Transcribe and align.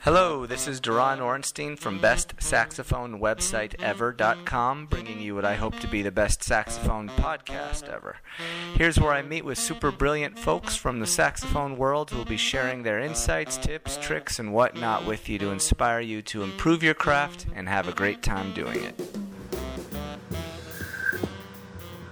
Hello, 0.00 0.46
this 0.46 0.66
is 0.66 0.80
Doron 0.80 1.18
Orenstein 1.18 1.78
from 1.78 2.00
BestSaxophoneWebsiteEver.com, 2.00 4.86
bringing 4.86 5.20
you 5.20 5.34
what 5.34 5.44
I 5.44 5.54
hope 5.54 5.78
to 5.80 5.86
be 5.86 6.00
the 6.02 6.10
best 6.10 6.42
saxophone 6.42 7.10
podcast 7.10 7.86
ever. 7.88 8.16
Here's 8.74 8.98
where 8.98 9.12
I 9.12 9.20
meet 9.22 9.44
with 9.44 9.58
super 9.58 9.92
brilliant 9.92 10.38
folks 10.38 10.76
from 10.76 11.00
the 11.00 11.06
saxophone 11.06 11.76
world 11.76 12.10
who 12.10 12.16
will 12.16 12.24
be 12.24 12.38
sharing 12.38 12.82
their 12.82 13.00
insights, 13.00 13.58
tips, 13.58 13.98
tricks, 13.98 14.38
and 14.38 14.54
whatnot 14.54 15.04
with 15.04 15.28
you 15.28 15.38
to 15.40 15.50
inspire 15.50 16.00
you 16.00 16.22
to 16.22 16.42
improve 16.42 16.82
your 16.82 16.94
craft 16.94 17.44
and 17.54 17.68
have 17.68 17.86
a 17.86 17.92
great 17.92 18.22
time 18.22 18.54
doing 18.54 18.82
it. 18.82 19.17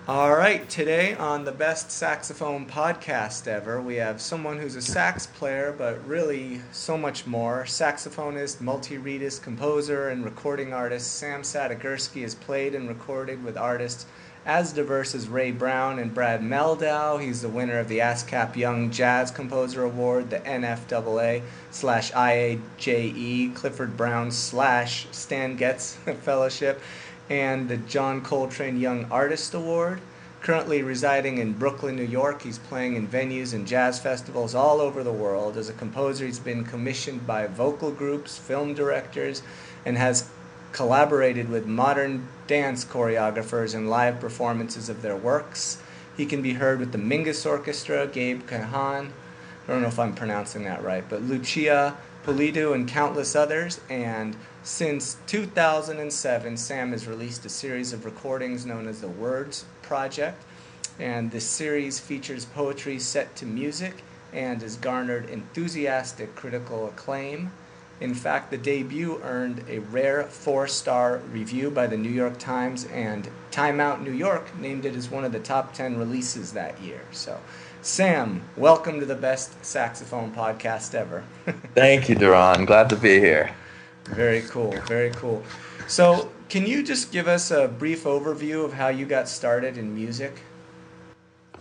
All 0.09 0.37
right, 0.37 0.69
today 0.69 1.17
on 1.17 1.45
the 1.45 1.51
best 1.51 1.91
saxophone 1.91 2.67
podcast 2.67 3.49
ever, 3.49 3.81
we 3.81 3.97
have 3.97 4.21
someone 4.21 4.57
who's 4.57 4.77
a 4.77 4.81
sax 4.81 5.27
player, 5.27 5.75
but 5.77 6.07
really 6.07 6.61
so 6.71 6.97
much 6.97 7.27
more. 7.27 7.65
Saxophonist, 7.65 8.61
multi-reedist, 8.61 9.43
composer, 9.43 10.09
and 10.09 10.25
recording 10.25 10.73
artist 10.73 11.17
Sam 11.17 11.43
Sadigursky 11.43 12.23
has 12.23 12.37
played 12.37 12.77
and 12.77 12.89
recorded 12.89 13.43
with 13.43 13.57
artists 13.57 14.07
as 14.45 14.73
diverse 14.73 15.13
as 15.13 15.29
Ray 15.29 15.51
Brown 15.51 15.99
and 15.99 16.15
Brad 16.15 16.41
Mehldau. 16.41 17.21
He's 17.21 17.43
the 17.43 17.49
winner 17.49 17.81
of 17.81 17.89
the 17.89 17.99
ASCAP 17.99 18.55
Young 18.55 18.93
Jazz 18.93 19.33
Composer 19.33 19.83
Award, 19.83 20.31
the 20.31 20.39
NFAA 20.39 21.43
slash 21.73 22.13
IAJE 22.13 23.57
Clifford 23.57 23.97
Brown 23.97 24.31
slash 24.31 25.09
Stan 25.11 25.57
Getz 25.57 25.95
Fellowship 26.23 26.81
and 27.29 27.69
the 27.69 27.77
John 27.77 28.21
Coltrane 28.21 28.79
Young 28.79 29.07
Artist 29.11 29.55
Award. 29.55 30.01
Currently 30.43 30.83
residing 30.83 31.39
in 31.39 31.55
Brooklyn, 31.55 31.97
New 31.97 32.05
York, 32.05 32.43
he's 32.43 32.59
playing 32.59 32.95
in 32.95 33.09
venues 33.09 33.53
and 33.53 33.67
jazz 33.67 33.99
festivals 33.99 34.55
all 34.55 34.81
over 34.81 35.03
the 35.03 35.13
world. 35.13 35.57
As 35.57 35.69
a 35.69 35.73
composer, 35.73 36.27
he's 36.27 36.39
been 36.39 36.65
commissioned 36.65 37.27
by 37.27 37.47
vocal 37.47 37.91
groups, 37.91 38.39
film 38.39 38.75
directors, 38.75 39.43
and 39.85 39.99
has 39.99 40.29
collaborated 40.73 41.49
with 41.49 41.67
modern 41.67 42.29
dance 42.47 42.85
choreographers 42.85 43.75
in 43.75 43.89
live 43.89 44.21
performances 44.21 44.89
of 44.89 45.03
their 45.03 45.17
works. 45.17 45.83
He 46.17 46.27
can 46.27 46.43
be 46.43 46.53
heard 46.53 46.79
with 46.79 46.93
the 46.93 46.99
Mingus 46.99 47.45
Orchestra, 47.45 48.07
Gabe 48.07 48.43
Kahane, 48.43 49.11
I 49.67 49.73
don't 49.73 49.83
know 49.83 49.89
if 49.89 49.99
I'm 49.99 50.15
pronouncing 50.15 50.63
that 50.65 50.85
right, 50.85 51.05
but 51.09 51.23
Lucia 51.23 51.97
Pulido, 52.25 52.75
and 52.75 52.89
countless 52.89 53.35
others. 53.35 53.81
And 53.89 54.37
since 54.67 55.17
2007, 55.29 56.57
Sam 56.57 56.91
has 56.91 57.07
released 57.07 57.47
a 57.47 57.49
series 57.49 57.93
of 57.93 58.05
recordings 58.05 58.67
known 58.67 58.89
as 58.89 59.01
the 59.01 59.07
Words 59.07 59.65
Project. 59.81 60.43
And 60.99 61.31
this 61.31 61.47
series 61.47 62.01
features 62.01 62.47
poetry 62.47 62.99
set 62.99 63.37
to 63.37 63.47
music 63.47 64.03
and 64.33 64.61
has 64.63 64.77
garnered 64.77 65.31
enthusiastic 65.31 66.35
critical 66.35 66.89
acclaim. 66.89 67.53
In 68.01 68.13
fact, 68.13 68.51
the 68.51 68.59
debut 68.59 69.21
earned 69.23 69.63
a 69.69 69.79
rare 69.79 70.25
four 70.25 70.67
star 70.67 71.19
review 71.31 71.71
by 71.71 71.87
the 71.87 71.97
New 71.97 72.11
York 72.11 72.37
Times, 72.37 72.87
and 72.87 73.31
Time 73.53 73.79
Out 73.79 74.03
New 74.03 74.13
York 74.13 74.59
named 74.59 74.85
it 74.85 74.97
as 74.97 75.09
one 75.09 75.25
of 75.25 75.31
the 75.31 75.39
top 75.39 75.75
10 75.75 75.97
releases 75.97 76.53
that 76.55 76.81
year. 76.81 77.03
So, 77.13 77.39
Sam, 77.83 78.43
welcome 78.57 78.99
to 78.99 79.07
the 79.07 79.15
best 79.15 79.65
saxophone 79.65 80.35
podcast 80.35 80.93
ever. 80.93 81.23
Thank 81.75 82.09
you, 82.09 82.17
Doron. 82.17 82.67
Glad 82.67 82.91
to 82.91 82.97
be 82.97 83.21
here. 83.21 83.55
Very 84.09 84.43
cool, 84.43 84.73
very 84.87 85.11
cool. 85.11 85.43
So, 85.89 86.31
can 86.49 86.67
you 86.67 86.83
just 86.83 87.11
give 87.11 87.27
us 87.27 87.51
a 87.51 87.69
brief 87.69 88.05
overview 88.05 88.65
of 88.65 88.73
how 88.73 88.89
you 88.89 89.05
got 89.05 89.29
started 89.29 89.77
in 89.77 89.95
music? 89.95 90.43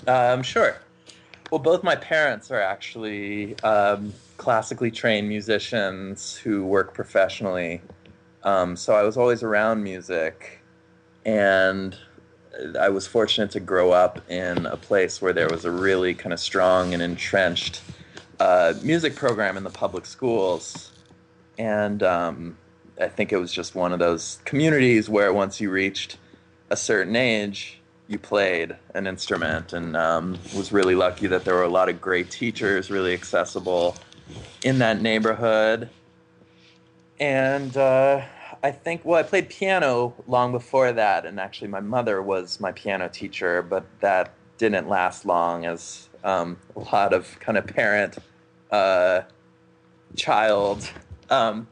Um, 0.07 0.43
sure. 0.43 0.77
Well, 1.51 1.59
both 1.59 1.83
my 1.83 1.95
parents 1.95 2.51
are 2.51 2.61
actually 2.61 3.57
um, 3.59 4.13
classically 4.37 4.91
trained 4.91 5.27
musicians 5.27 6.35
who 6.35 6.65
work 6.65 6.93
professionally. 6.93 7.81
Um, 8.43 8.75
so 8.75 8.93
I 8.93 9.03
was 9.03 9.17
always 9.17 9.41
around 9.41 9.83
music, 9.83 10.59
and 11.25 11.97
I 12.79 12.89
was 12.89 13.07
fortunate 13.07 13.51
to 13.51 13.59
grow 13.59 13.91
up 13.91 14.29
in 14.29 14.65
a 14.65 14.77
place 14.77 15.21
where 15.21 15.33
there 15.33 15.49
was 15.49 15.65
a 15.65 15.71
really 15.71 16.13
kind 16.13 16.33
of 16.33 16.39
strong 16.39 16.93
and 16.93 17.01
entrenched 17.01 17.81
uh, 18.39 18.73
music 18.83 19.15
program 19.15 19.57
in 19.57 19.63
the 19.63 19.69
public 19.69 20.05
schools. 20.05 20.91
And 21.57 22.03
um, 22.03 22.57
I 22.99 23.07
think 23.07 23.31
it 23.31 23.37
was 23.37 23.51
just 23.51 23.75
one 23.75 23.93
of 23.93 23.99
those 23.99 24.39
communities 24.45 25.09
where 25.09 25.33
once 25.33 25.59
you 25.59 25.69
reached 25.71 26.17
a 26.69 26.77
certain 26.77 27.15
age, 27.15 27.79
you 28.07 28.19
played 28.19 28.75
an 28.93 29.07
instrument 29.07 29.73
and 29.73 29.97
um, 29.97 30.37
was 30.55 30.71
really 30.71 30.95
lucky 30.95 31.27
that 31.27 31.43
there 31.43 31.55
were 31.55 31.63
a 31.63 31.69
lot 31.69 31.89
of 31.89 31.99
great 31.99 32.29
teachers, 32.29 32.91
really 32.91 33.13
accessible 33.13 33.95
in 34.63 34.79
that 34.79 35.01
neighborhood. 35.01 35.89
And 37.19 37.75
uh, 37.77 38.25
I 38.63 38.71
think, 38.71 39.05
well, 39.05 39.19
I 39.19 39.23
played 39.23 39.49
piano 39.49 40.13
long 40.27 40.51
before 40.51 40.91
that, 40.91 41.25
and 41.25 41.39
actually, 41.39 41.69
my 41.69 41.79
mother 41.79 42.21
was 42.21 42.59
my 42.59 42.71
piano 42.71 43.07
teacher, 43.09 43.61
but 43.61 43.85
that 44.01 44.33
didn't 44.57 44.87
last 44.87 45.25
long 45.25 45.65
as 45.65 46.09
um, 46.23 46.57
a 46.75 46.79
lot 46.79 47.13
of 47.13 47.39
kind 47.39 47.57
of 47.57 47.67
parent 47.67 48.17
uh, 48.71 49.21
child, 50.15 50.89
um, 51.29 51.67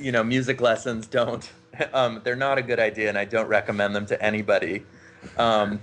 you 0.00 0.12
know, 0.12 0.22
music 0.22 0.60
lessons 0.60 1.06
don't, 1.06 1.50
um, 1.92 2.20
they're 2.24 2.36
not 2.36 2.58
a 2.58 2.62
good 2.62 2.80
idea, 2.80 3.08
and 3.08 3.18
I 3.18 3.24
don't 3.24 3.48
recommend 3.48 3.94
them 3.94 4.06
to 4.06 4.22
anybody. 4.22 4.84
Um, 5.36 5.82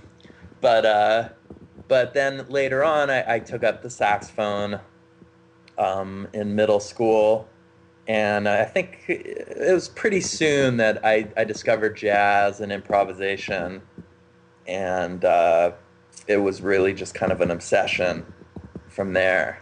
but, 0.60 0.86
uh, 0.86 1.28
but 1.88 2.14
then 2.14 2.46
later 2.48 2.82
on, 2.84 3.10
I, 3.10 3.34
I 3.34 3.38
took 3.38 3.62
up 3.62 3.82
the 3.82 3.90
saxophone 3.90 4.80
um, 5.78 6.28
in 6.32 6.54
middle 6.54 6.80
school 6.80 7.48
and 8.08 8.48
I 8.48 8.64
think 8.64 9.04
it 9.08 9.72
was 9.72 9.88
pretty 9.88 10.20
soon 10.20 10.76
that 10.76 11.04
I, 11.04 11.28
I 11.36 11.44
discovered 11.44 11.96
jazz 11.96 12.60
and 12.60 12.70
improvisation, 12.70 13.82
and 14.66 15.24
uh, 15.24 15.72
it 16.28 16.36
was 16.36 16.62
really 16.62 16.94
just 16.94 17.14
kind 17.14 17.32
of 17.32 17.40
an 17.40 17.50
obsession 17.50 18.24
from 18.88 19.12
there. 19.12 19.60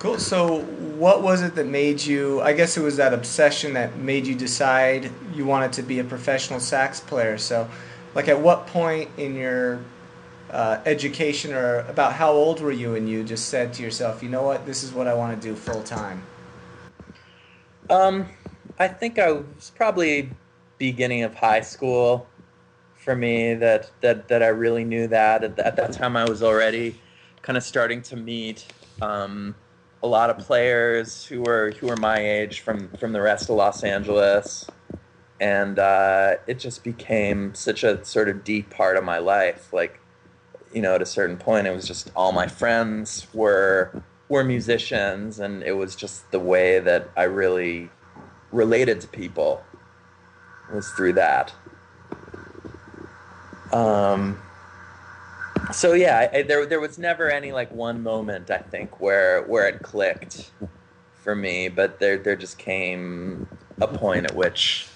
Cool. 0.00 0.18
So, 0.18 0.62
what 0.96 1.22
was 1.22 1.42
it 1.42 1.54
that 1.56 1.66
made 1.66 2.02
you? 2.02 2.40
I 2.40 2.54
guess 2.54 2.78
it 2.78 2.80
was 2.80 2.96
that 2.96 3.12
obsession 3.12 3.74
that 3.74 3.98
made 3.98 4.26
you 4.26 4.34
decide 4.34 5.12
you 5.34 5.44
wanted 5.44 5.74
to 5.74 5.82
be 5.82 5.98
a 5.98 6.04
professional 6.04 6.58
sax 6.58 7.00
player. 7.00 7.36
So, 7.36 7.68
like, 8.14 8.26
at 8.26 8.40
what 8.40 8.66
point 8.66 9.10
in 9.18 9.34
your 9.34 9.80
uh, 10.50 10.80
education 10.86 11.52
or 11.52 11.80
about 11.80 12.14
how 12.14 12.32
old 12.32 12.62
were 12.62 12.72
you 12.72 12.94
and 12.94 13.10
you 13.10 13.22
just 13.22 13.50
said 13.50 13.74
to 13.74 13.82
yourself, 13.82 14.22
you 14.22 14.30
know 14.30 14.42
what, 14.42 14.64
this 14.64 14.82
is 14.82 14.90
what 14.94 15.06
I 15.06 15.12
want 15.12 15.38
to 15.38 15.48
do 15.48 15.54
full 15.54 15.82
time? 15.82 16.22
Um, 17.90 18.26
I 18.78 18.88
think 18.88 19.18
I 19.18 19.32
was 19.32 19.70
probably 19.76 20.30
beginning 20.78 21.24
of 21.24 21.34
high 21.34 21.60
school 21.60 22.26
for 22.96 23.14
me 23.14 23.52
that 23.52 23.90
that 24.00 24.28
that 24.28 24.42
I 24.42 24.46
really 24.46 24.84
knew 24.84 25.08
that 25.08 25.44
at, 25.44 25.58
at 25.58 25.76
that 25.76 25.92
time 25.92 26.16
I 26.16 26.24
was 26.24 26.42
already 26.42 26.98
kind 27.42 27.58
of 27.58 27.62
starting 27.62 28.00
to 28.02 28.16
meet 28.16 28.64
um, 29.02 29.54
a 30.02 30.06
lot 30.06 30.30
of 30.30 30.38
players 30.38 31.26
who 31.26 31.42
were 31.42 31.72
who 31.72 31.86
were 31.88 31.96
my 31.96 32.18
age 32.18 32.60
from 32.60 32.88
from 32.98 33.12
the 33.12 33.20
rest 33.20 33.50
of 33.50 33.56
Los 33.56 33.84
Angeles, 33.84 34.68
and 35.40 35.78
uh, 35.78 36.36
it 36.46 36.58
just 36.58 36.82
became 36.84 37.54
such 37.54 37.84
a 37.84 38.04
sort 38.04 38.28
of 38.28 38.44
deep 38.44 38.70
part 38.70 38.96
of 38.96 39.04
my 39.04 39.18
life. 39.18 39.72
Like 39.72 40.00
you 40.72 40.82
know, 40.82 40.94
at 40.94 41.02
a 41.02 41.06
certain 41.06 41.36
point, 41.36 41.66
it 41.66 41.74
was 41.74 41.86
just 41.86 42.10
all 42.16 42.32
my 42.32 42.46
friends 42.46 43.26
were 43.34 44.02
were 44.28 44.44
musicians, 44.44 45.38
and 45.38 45.62
it 45.62 45.72
was 45.72 45.94
just 45.96 46.30
the 46.30 46.40
way 46.40 46.78
that 46.80 47.10
I 47.16 47.24
really 47.24 47.90
related 48.52 49.00
to 49.02 49.08
people 49.08 49.62
was 50.72 50.88
through 50.92 51.14
that. 51.14 51.52
Um, 53.72 54.40
so 55.70 55.92
yeah, 55.92 56.28
I, 56.32 56.42
there 56.42 56.66
there 56.66 56.80
was 56.80 56.98
never 56.98 57.30
any 57.30 57.52
like 57.52 57.72
one 57.72 58.02
moment 58.02 58.50
I 58.50 58.58
think 58.58 59.00
where 59.00 59.42
where 59.42 59.68
it 59.68 59.82
clicked 59.82 60.50
for 61.14 61.34
me, 61.34 61.68
but 61.68 61.98
there 62.00 62.18
there 62.18 62.36
just 62.36 62.58
came 62.58 63.46
a 63.80 63.88
point 63.88 64.26
at 64.26 64.34
which 64.34 64.88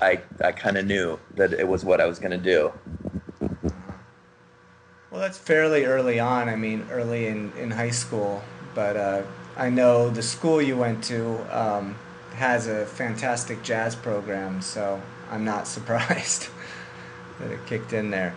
I 0.00 0.20
I 0.42 0.52
kind 0.52 0.76
of 0.76 0.86
knew 0.86 1.18
that 1.36 1.52
it 1.52 1.68
was 1.68 1.84
what 1.84 2.00
I 2.00 2.06
was 2.06 2.18
going 2.18 2.32
to 2.32 2.38
do. 2.38 2.72
Well, 5.10 5.20
that's 5.20 5.38
fairly 5.38 5.84
early 5.84 6.18
on. 6.18 6.48
I 6.48 6.56
mean, 6.56 6.88
early 6.90 7.28
in, 7.28 7.52
in 7.52 7.70
high 7.70 7.92
school. 7.92 8.42
But 8.74 8.96
uh, 8.96 9.22
I 9.56 9.70
know 9.70 10.10
the 10.10 10.22
school 10.22 10.60
you 10.60 10.76
went 10.76 11.04
to 11.04 11.38
um, 11.56 11.94
has 12.32 12.66
a 12.66 12.84
fantastic 12.84 13.62
jazz 13.62 13.94
program, 13.94 14.60
so 14.60 15.00
I'm 15.30 15.44
not 15.44 15.68
surprised 15.76 16.48
that 17.38 17.52
it 17.52 17.64
kicked 17.66 17.92
in 17.92 18.10
there. 18.10 18.34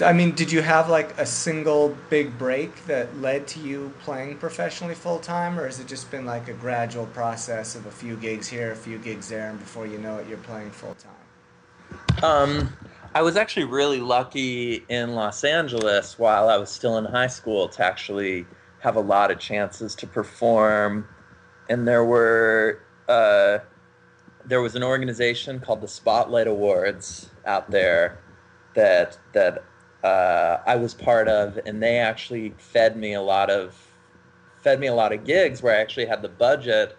I 0.00 0.12
mean, 0.12 0.32
did 0.32 0.50
you 0.50 0.62
have 0.62 0.88
like 0.88 1.18
a 1.18 1.26
single 1.26 1.96
big 2.10 2.36
break 2.38 2.86
that 2.86 3.16
led 3.18 3.46
to 3.48 3.60
you 3.60 3.92
playing 4.00 4.38
professionally 4.38 4.94
full 4.94 5.18
time, 5.18 5.58
or 5.58 5.66
has 5.66 5.78
it 5.78 5.86
just 5.86 6.10
been 6.10 6.24
like 6.24 6.48
a 6.48 6.52
gradual 6.52 7.06
process 7.06 7.74
of 7.74 7.86
a 7.86 7.90
few 7.90 8.16
gigs 8.16 8.48
here, 8.48 8.72
a 8.72 8.76
few 8.76 8.98
gigs 8.98 9.28
there, 9.28 9.50
and 9.50 9.58
before 9.58 9.86
you 9.86 9.98
know 9.98 10.18
it, 10.18 10.26
you're 10.28 10.38
playing 10.38 10.70
full 10.70 10.94
time? 10.94 12.24
Um, 12.24 12.76
I 13.14 13.22
was 13.22 13.36
actually 13.36 13.66
really 13.66 14.00
lucky 14.00 14.84
in 14.88 15.14
Los 15.14 15.44
Angeles 15.44 16.18
while 16.18 16.48
I 16.48 16.56
was 16.56 16.70
still 16.70 16.98
in 16.98 17.04
high 17.04 17.28
school 17.28 17.68
to 17.68 17.84
actually 17.84 18.46
have 18.80 18.96
a 18.96 19.00
lot 19.00 19.30
of 19.30 19.38
chances 19.38 19.94
to 19.96 20.06
perform, 20.06 21.08
and 21.68 21.86
there 21.86 22.04
were 22.04 22.80
uh, 23.08 23.58
there 24.44 24.60
was 24.60 24.74
an 24.74 24.82
organization 24.82 25.60
called 25.60 25.80
the 25.80 25.88
Spotlight 25.88 26.46
Awards 26.46 27.30
out 27.46 27.70
there 27.70 28.18
that 28.74 29.18
that 29.32 29.62
uh, 30.04 30.60
I 30.66 30.76
was 30.76 30.92
part 30.92 31.28
of, 31.28 31.58
and 31.64 31.82
they 31.82 31.96
actually 31.96 32.54
fed 32.58 32.96
me 32.96 33.14
a 33.14 33.22
lot 33.22 33.50
of 33.50 33.74
fed 34.62 34.78
me 34.78 34.86
a 34.86 34.94
lot 34.94 35.12
of 35.12 35.24
gigs 35.24 35.62
where 35.62 35.76
I 35.76 35.80
actually 35.80 36.06
had 36.06 36.22
the 36.22 36.28
budget 36.28 36.96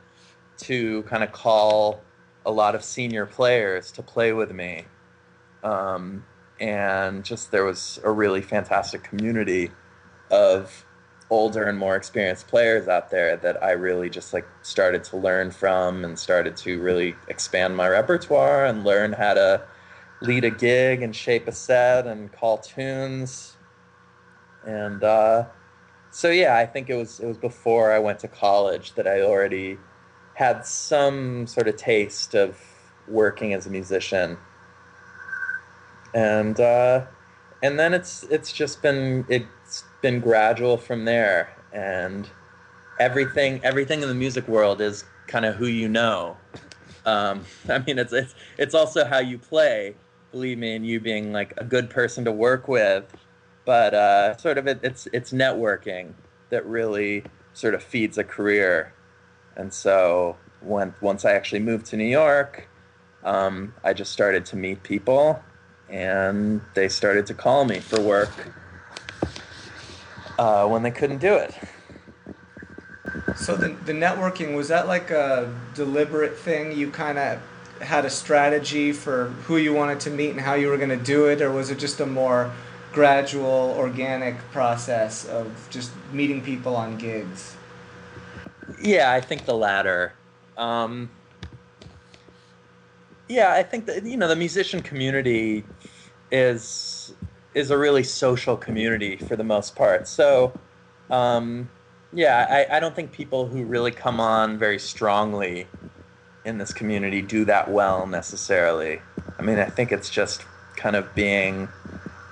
to 0.57 1.03
kind 1.03 1.23
of 1.23 1.31
call 1.31 2.01
a 2.45 2.51
lot 2.51 2.75
of 2.75 2.83
senior 2.83 3.25
players 3.25 3.91
to 3.93 4.03
play 4.03 4.33
with 4.33 4.51
me. 4.51 4.85
Um, 5.63 6.25
and 6.59 7.23
just 7.23 7.51
there 7.51 7.65
was 7.65 7.99
a 8.03 8.11
really 8.11 8.41
fantastic 8.41 9.03
community 9.03 9.71
of 10.29 10.85
older 11.31 11.63
and 11.63 11.77
more 11.77 11.95
experienced 11.95 12.47
players 12.47 12.87
out 12.87 13.09
there 13.09 13.35
that 13.37 13.63
I 13.63 13.71
really 13.71 14.09
just 14.09 14.31
like 14.31 14.47
started 14.61 15.03
to 15.05 15.17
learn 15.17 15.49
from 15.49 16.05
and 16.05 16.17
started 16.17 16.55
to 16.57 16.79
really 16.79 17.15
expand 17.27 17.75
my 17.75 17.89
repertoire 17.89 18.65
and 18.65 18.83
learn 18.83 19.13
how 19.13 19.33
to 19.33 19.63
lead 20.25 20.43
a 20.43 20.49
gig 20.49 21.01
and 21.01 21.15
shape 21.15 21.47
a 21.47 21.51
set 21.51 22.07
and 22.07 22.31
call 22.31 22.57
tunes. 22.57 23.55
And 24.65 25.03
uh, 25.03 25.45
so 26.11 26.29
yeah, 26.29 26.57
I 26.57 26.65
think 26.65 26.89
it 26.89 26.95
was 26.95 27.19
it 27.19 27.27
was 27.27 27.37
before 27.37 27.91
I 27.91 27.99
went 27.99 28.19
to 28.19 28.27
college 28.27 28.93
that 28.93 29.07
I 29.07 29.21
already 29.21 29.77
had 30.33 30.65
some 30.65 31.47
sort 31.47 31.67
of 31.67 31.77
taste 31.77 32.35
of 32.35 32.57
working 33.07 33.53
as 33.53 33.65
a 33.65 33.69
musician. 33.69 34.37
And 36.13 36.59
uh, 36.59 37.05
and 37.61 37.79
then 37.79 37.93
it's 37.93 38.23
it's 38.23 38.51
just 38.51 38.81
been 38.81 39.25
it's 39.29 39.83
been 40.01 40.19
gradual 40.19 40.77
from 40.77 41.05
there 41.05 41.49
and 41.73 42.29
everything 42.99 43.59
everything 43.63 44.01
in 44.01 44.07
the 44.07 44.15
music 44.15 44.47
world 44.47 44.81
is 44.81 45.03
kind 45.27 45.45
of 45.45 45.55
who 45.55 45.67
you 45.67 45.89
know. 45.89 46.37
Um, 47.05 47.43
I 47.69 47.79
mean, 47.79 47.99
it's 47.99 48.13
it's 48.13 48.35
it's 48.57 48.73
also 48.73 49.05
how 49.05 49.19
you 49.19 49.37
play 49.37 49.95
believe 50.35 50.57
me, 50.57 50.75
in 50.75 50.83
you 50.83 50.99
being 50.99 51.31
like 51.31 51.53
a 51.55 51.63
good 51.63 51.89
person 51.89 52.25
to 52.25 52.31
work 52.31 52.67
with. 52.67 53.05
But 53.63 53.93
uh, 53.93 54.35
sort 54.35 54.57
of 54.57 54.67
it, 54.67 54.81
it's 54.83 55.07
it's 55.13 55.31
networking 55.31 56.13
that 56.49 56.65
really 56.65 57.23
sort 57.53 57.73
of 57.73 57.81
feeds 57.81 58.17
a 58.17 58.23
career. 58.25 58.93
And 59.55 59.73
so 59.73 60.35
when 60.59 60.93
once 60.99 61.23
I 61.23 61.31
actually 61.31 61.61
moved 61.61 61.85
to 61.87 61.95
New 61.95 62.03
York, 62.03 62.67
um, 63.23 63.73
I 63.81 63.93
just 63.93 64.11
started 64.11 64.45
to 64.47 64.57
meet 64.57 64.83
people, 64.83 65.41
and 65.89 66.59
they 66.73 66.89
started 66.89 67.25
to 67.27 67.33
call 67.33 67.63
me 67.63 67.79
for 67.79 68.01
work 68.01 68.51
uh, 70.37 70.67
when 70.67 70.83
they 70.83 70.91
couldn't 70.91 71.19
do 71.19 71.33
it. 71.35 71.55
So 73.37 73.55
the 73.55 73.69
the 73.69 73.93
networking 73.93 74.53
was 74.53 74.67
that 74.67 74.85
like 74.85 75.11
a 75.11 75.55
deliberate 75.75 76.37
thing? 76.37 76.73
You 76.73 76.91
kind 76.91 77.17
of 77.17 77.39
had 77.81 78.05
a 78.05 78.09
strategy 78.09 78.91
for 78.91 79.25
who 79.45 79.57
you 79.57 79.73
wanted 79.73 79.99
to 80.01 80.09
meet 80.09 80.31
and 80.31 80.41
how 80.41 80.53
you 80.53 80.67
were 80.67 80.77
going 80.77 80.89
to 80.89 81.03
do 81.03 81.25
it, 81.25 81.41
or 81.41 81.51
was 81.51 81.69
it 81.69 81.77
just 81.77 81.99
a 81.99 82.05
more 82.05 82.51
gradual, 82.93 83.75
organic 83.77 84.37
process 84.51 85.25
of 85.25 85.67
just 85.69 85.91
meeting 86.13 86.41
people 86.41 86.75
on 86.75 86.97
gigs? 86.97 87.55
Yeah, 88.81 89.11
I 89.11 89.21
think 89.21 89.45
the 89.45 89.55
latter. 89.55 90.13
Um, 90.57 91.09
yeah, 93.27 93.51
I 93.53 93.63
think 93.63 93.85
that 93.87 94.05
you 94.05 94.17
know 94.17 94.27
the 94.27 94.35
musician 94.35 94.81
community 94.81 95.63
is 96.31 97.13
is 97.53 97.71
a 97.71 97.77
really 97.77 98.03
social 98.03 98.57
community 98.57 99.15
for 99.17 99.35
the 99.35 99.43
most 99.43 99.75
part. 99.75 100.07
So, 100.07 100.53
um, 101.09 101.69
yeah, 102.13 102.65
I, 102.69 102.77
I 102.77 102.79
don't 102.79 102.95
think 102.95 103.11
people 103.11 103.47
who 103.47 103.63
really 103.63 103.91
come 103.91 104.19
on 104.19 104.57
very 104.57 104.79
strongly 104.79 105.67
in 106.45 106.57
this 106.57 106.71
community 106.71 107.21
do 107.21 107.43
that 107.45 107.69
well 107.69 108.07
necessarily. 108.07 109.01
I 109.37 109.41
mean, 109.41 109.59
I 109.59 109.65
think 109.65 109.91
it's 109.91 110.09
just 110.09 110.45
kind 110.77 110.95
of 110.95 111.13
being 111.15 111.67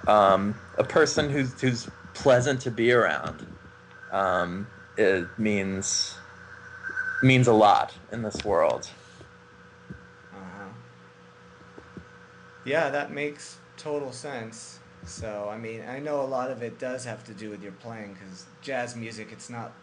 um, 0.08 0.56
a 0.78 0.84
person 0.84 1.30
who's 1.30 1.60
who's 1.60 1.90
pleasant 2.14 2.62
to 2.62 2.72
be 2.72 2.92
around. 2.92 3.46
Um, 4.12 4.68
it 4.96 5.28
means 5.38 6.16
means 7.24 7.48
a 7.48 7.54
lot 7.54 7.94
in 8.12 8.22
this 8.22 8.44
world. 8.46 8.90
Uh-huh. 10.32 10.70
Yeah, 12.66 12.90
that 12.90 13.12
makes 13.12 13.58
total 13.78 14.12
sense. 14.12 14.80
So, 15.06 15.50
I 15.50 15.58
mean, 15.58 15.84
I 15.88 16.00
know 16.00 16.22
a 16.22 16.28
lot 16.28 16.50
of 16.50 16.64
it 16.64 16.80
does 16.80 17.04
have 17.06 17.24
to 17.26 17.34
do 17.34 17.50
with 17.50 17.62
your 17.62 17.74
playing 17.74 18.14
because 18.14 18.46
jazz 18.62 18.96
music, 18.96 19.30
it's 19.32 19.50
not 19.50 19.74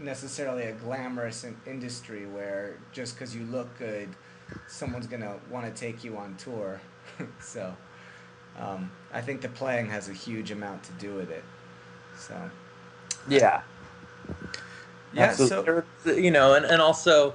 necessarily 0.00 0.64
a 0.64 0.72
glamorous 0.72 1.44
in- 1.44 1.56
industry 1.66 2.26
where 2.26 2.76
just 2.92 3.14
because 3.14 3.36
you 3.36 3.44
look 3.46 3.76
good, 3.78 4.08
someone's 4.66 5.06
gonna 5.06 5.36
want 5.50 5.66
to 5.66 5.80
take 5.80 6.02
you 6.02 6.16
on 6.16 6.36
tour. 6.36 6.80
so, 7.40 7.74
um, 8.58 8.90
I 9.12 9.20
think 9.20 9.40
the 9.40 9.48
playing 9.48 9.86
has 9.90 10.08
a 10.08 10.12
huge 10.12 10.50
amount 10.50 10.82
to 10.84 10.92
do 10.92 11.14
with 11.14 11.30
it. 11.30 11.44
So, 12.16 12.50
yeah, 13.28 13.62
yeah. 15.12 15.24
Absolutely. 15.24 15.82
So 16.04 16.12
you 16.12 16.30
know, 16.30 16.54
and, 16.54 16.64
and 16.64 16.80
also 16.80 17.34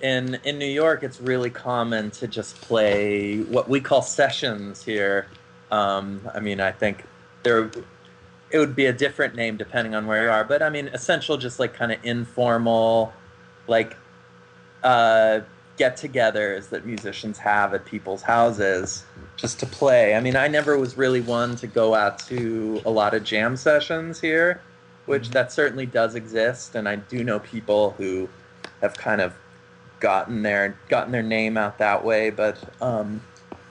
in 0.00 0.38
in 0.44 0.58
New 0.58 0.66
York, 0.66 1.02
it's 1.02 1.20
really 1.20 1.50
common 1.50 2.10
to 2.12 2.26
just 2.26 2.60
play 2.60 3.40
what 3.42 3.68
we 3.68 3.80
call 3.80 4.02
sessions 4.02 4.82
here. 4.82 5.28
Um, 5.70 6.20
I 6.34 6.40
mean, 6.40 6.60
I 6.60 6.72
think 6.72 7.04
there 7.42 7.70
it 8.56 8.58
would 8.58 8.74
be 8.74 8.86
a 8.86 8.92
different 8.92 9.34
name 9.34 9.58
depending 9.58 9.94
on 9.94 10.06
where 10.06 10.24
you 10.24 10.30
are. 10.30 10.42
But 10.42 10.62
I 10.62 10.70
mean, 10.70 10.88
essential, 10.88 11.36
just 11.36 11.58
like 11.58 11.74
kind 11.74 11.92
of 11.92 11.98
informal, 12.02 13.12
like 13.68 13.94
uh, 14.82 15.40
get-togethers 15.76 16.70
that 16.70 16.86
musicians 16.86 17.36
have 17.36 17.74
at 17.74 17.84
people's 17.84 18.22
houses 18.22 19.04
just 19.36 19.60
to 19.60 19.66
play. 19.66 20.14
I 20.14 20.20
mean, 20.20 20.36
I 20.36 20.48
never 20.48 20.78
was 20.78 20.96
really 20.96 21.20
one 21.20 21.54
to 21.56 21.66
go 21.66 21.94
out 21.94 22.18
to 22.20 22.80
a 22.86 22.90
lot 22.90 23.12
of 23.12 23.24
jam 23.24 23.58
sessions 23.58 24.18
here, 24.20 24.62
which 25.04 25.24
mm-hmm. 25.24 25.32
that 25.32 25.52
certainly 25.52 25.84
does 25.84 26.14
exist, 26.14 26.74
and 26.74 26.88
I 26.88 26.96
do 26.96 27.22
know 27.22 27.38
people 27.38 27.90
who 27.98 28.26
have 28.80 28.96
kind 28.96 29.20
of 29.20 29.34
gotten 30.00 30.42
their 30.42 30.78
gotten 30.88 31.12
their 31.12 31.22
name 31.22 31.58
out 31.58 31.76
that 31.78 32.04
way. 32.04 32.30
But 32.30 32.58
um, 32.80 33.20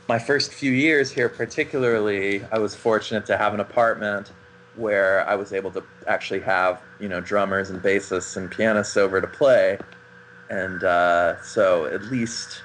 my 0.08 0.20
first 0.20 0.54
few 0.54 0.72
years 0.72 1.12
here, 1.12 1.27
particularly, 1.27 2.44
I 2.51 2.60
was 2.60 2.75
fortunate 2.75 3.25
to 3.25 3.38
have 3.38 3.56
an 3.56 3.60
apartment 3.60 4.32
where 4.77 5.27
I 5.27 5.36
was 5.36 5.53
able 5.53 5.72
to 5.72 5.84
actually 6.08 6.41
have 6.41 6.82
you 7.00 7.10
know 7.10 7.22
drummers 7.22 7.70
and 7.70 7.82
bassists 7.82 8.38
and 8.38 8.50
pianists 8.50 8.98
over 8.98 9.22
to 9.22 9.27
play, 9.27 9.79
and 10.50 10.84
uh, 10.84 11.41
so 11.41 11.86
at 11.86 12.03
least 12.05 12.62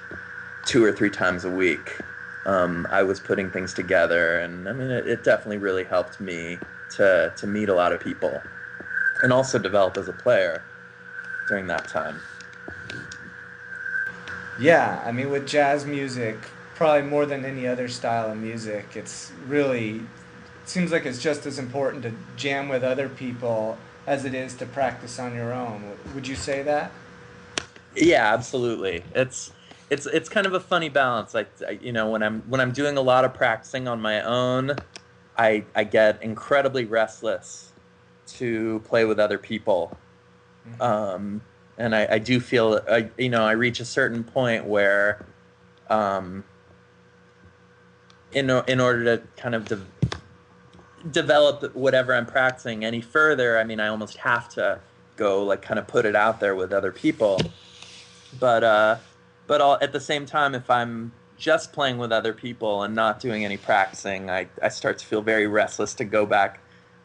two 0.65 0.83
or 0.83 0.91
three 0.91 1.09
times 1.09 1.43
a 1.45 1.49
week, 1.49 1.99
um, 2.45 2.87
I 2.89 3.03
was 3.03 3.19
putting 3.19 3.49
things 3.49 3.73
together, 3.73 4.39
and 4.39 4.67
I 4.67 4.73
mean 4.73 4.89
it, 4.89 5.07
it, 5.07 5.23
definitely 5.23 5.57
really 5.57 5.83
helped 5.83 6.19
me 6.19 6.59
to 6.95 7.33
to 7.35 7.47
meet 7.47 7.69
a 7.69 7.73
lot 7.73 7.93
of 7.93 7.99
people, 7.99 8.41
and 9.23 9.31
also 9.31 9.57
develop 9.57 9.97
as 9.97 10.07
a 10.07 10.13
player 10.13 10.63
during 11.47 11.67
that 11.67 11.87
time. 11.87 12.19
Yeah, 14.59 15.01
I 15.05 15.11
mean 15.11 15.29
with 15.29 15.47
jazz 15.47 15.85
music, 15.85 16.37
probably 16.75 17.03
more 17.03 17.25
than 17.25 17.45
any 17.45 17.67
other 17.67 17.87
style 17.87 18.31
of 18.31 18.37
music, 18.37 18.95
it's 18.95 19.31
really 19.47 20.01
seems 20.65 20.91
like 20.91 21.05
it's 21.05 21.19
just 21.19 21.45
as 21.45 21.59
important 21.59 22.03
to 22.03 22.13
jam 22.35 22.69
with 22.69 22.83
other 22.83 23.09
people 23.09 23.77
as 24.07 24.25
it 24.25 24.33
is 24.33 24.53
to 24.55 24.65
practice 24.65 25.19
on 25.19 25.35
your 25.35 25.53
own. 25.53 25.97
Would 26.15 26.27
you 26.27 26.35
say 26.35 26.63
that? 26.63 26.91
Yeah, 27.95 28.33
absolutely. 28.33 29.03
It's 29.13 29.51
it's 29.89 30.05
it's 30.05 30.29
kind 30.29 30.47
of 30.47 30.53
a 30.53 30.59
funny 30.59 30.89
balance. 30.89 31.33
Like 31.33 31.51
you 31.81 31.91
know, 31.91 32.09
when 32.09 32.23
I'm 32.23 32.41
when 32.49 32.61
I'm 32.61 32.71
doing 32.71 32.97
a 32.97 33.01
lot 33.01 33.25
of 33.25 33.33
practicing 33.33 33.87
on 33.87 34.01
my 34.01 34.21
own, 34.21 34.75
I 35.37 35.65
I 35.75 35.83
get 35.83 36.21
incredibly 36.23 36.85
restless 36.85 37.71
to 38.27 38.79
play 38.85 39.05
with 39.05 39.19
other 39.19 39.37
people. 39.37 39.97
Mm-hmm. 40.67 40.81
Um, 40.81 41.41
and 41.77 41.95
I, 41.95 42.07
I 42.11 42.19
do 42.19 42.39
feel 42.39 42.79
I, 42.89 43.09
you 43.17 43.29
know 43.29 43.43
I 43.43 43.53
reach 43.53 43.79
a 43.79 43.85
certain 43.85 44.23
point 44.23 44.65
where 44.65 45.25
um, 45.89 46.43
in 48.31 48.49
in 48.49 48.79
order 48.79 49.03
to 49.17 49.23
kind 49.35 49.55
of 49.55 49.65
de- 49.65 49.85
develop 51.09 51.75
whatever 51.75 52.13
I'm 52.13 52.25
practicing 52.25 52.85
any 52.85 53.01
further, 53.01 53.57
I 53.57 53.63
mean, 53.63 53.79
I 53.79 53.87
almost 53.87 54.17
have 54.17 54.49
to 54.49 54.79
go 55.15 55.43
like 55.43 55.61
kind 55.61 55.79
of 55.79 55.87
put 55.87 56.05
it 56.05 56.15
out 56.15 56.39
there 56.39 56.55
with 56.55 56.73
other 56.73 56.91
people. 56.91 57.39
But 58.39 58.63
uh, 58.63 58.97
but 59.47 59.61
all, 59.61 59.77
at 59.81 59.91
the 59.91 59.99
same 59.99 60.25
time, 60.25 60.55
if 60.55 60.69
I'm 60.69 61.11
just 61.37 61.73
playing 61.73 61.97
with 61.97 62.11
other 62.11 62.33
people 62.33 62.83
and 62.83 62.93
not 62.93 63.19
doing 63.19 63.43
any 63.43 63.57
practicing, 63.57 64.29
I, 64.29 64.47
I 64.61 64.69
start 64.69 64.99
to 64.99 65.05
feel 65.05 65.21
very 65.21 65.47
restless 65.47 65.93
to 65.95 66.05
go 66.05 66.25
back 66.25 66.59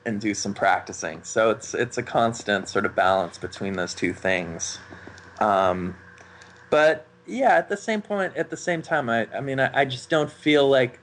and 0.04 0.20
do 0.20 0.34
some 0.34 0.54
practicing. 0.54 1.22
So 1.24 1.50
it's 1.50 1.74
it's 1.74 1.98
a 1.98 2.02
constant 2.02 2.68
sort 2.68 2.86
of 2.86 2.94
balance 2.94 3.38
between 3.38 3.74
those 3.74 3.94
two 3.94 4.12
things. 4.12 4.78
Um, 5.40 5.96
but 6.70 7.06
yeah, 7.26 7.54
at 7.54 7.68
the 7.68 7.76
same 7.76 8.02
point, 8.02 8.36
at 8.36 8.50
the 8.50 8.56
same 8.56 8.82
time, 8.82 9.10
I, 9.10 9.26
I 9.34 9.40
mean, 9.40 9.58
I, 9.58 9.80
I 9.80 9.84
just 9.84 10.08
don't 10.08 10.30
feel 10.30 10.68
like 10.68 11.00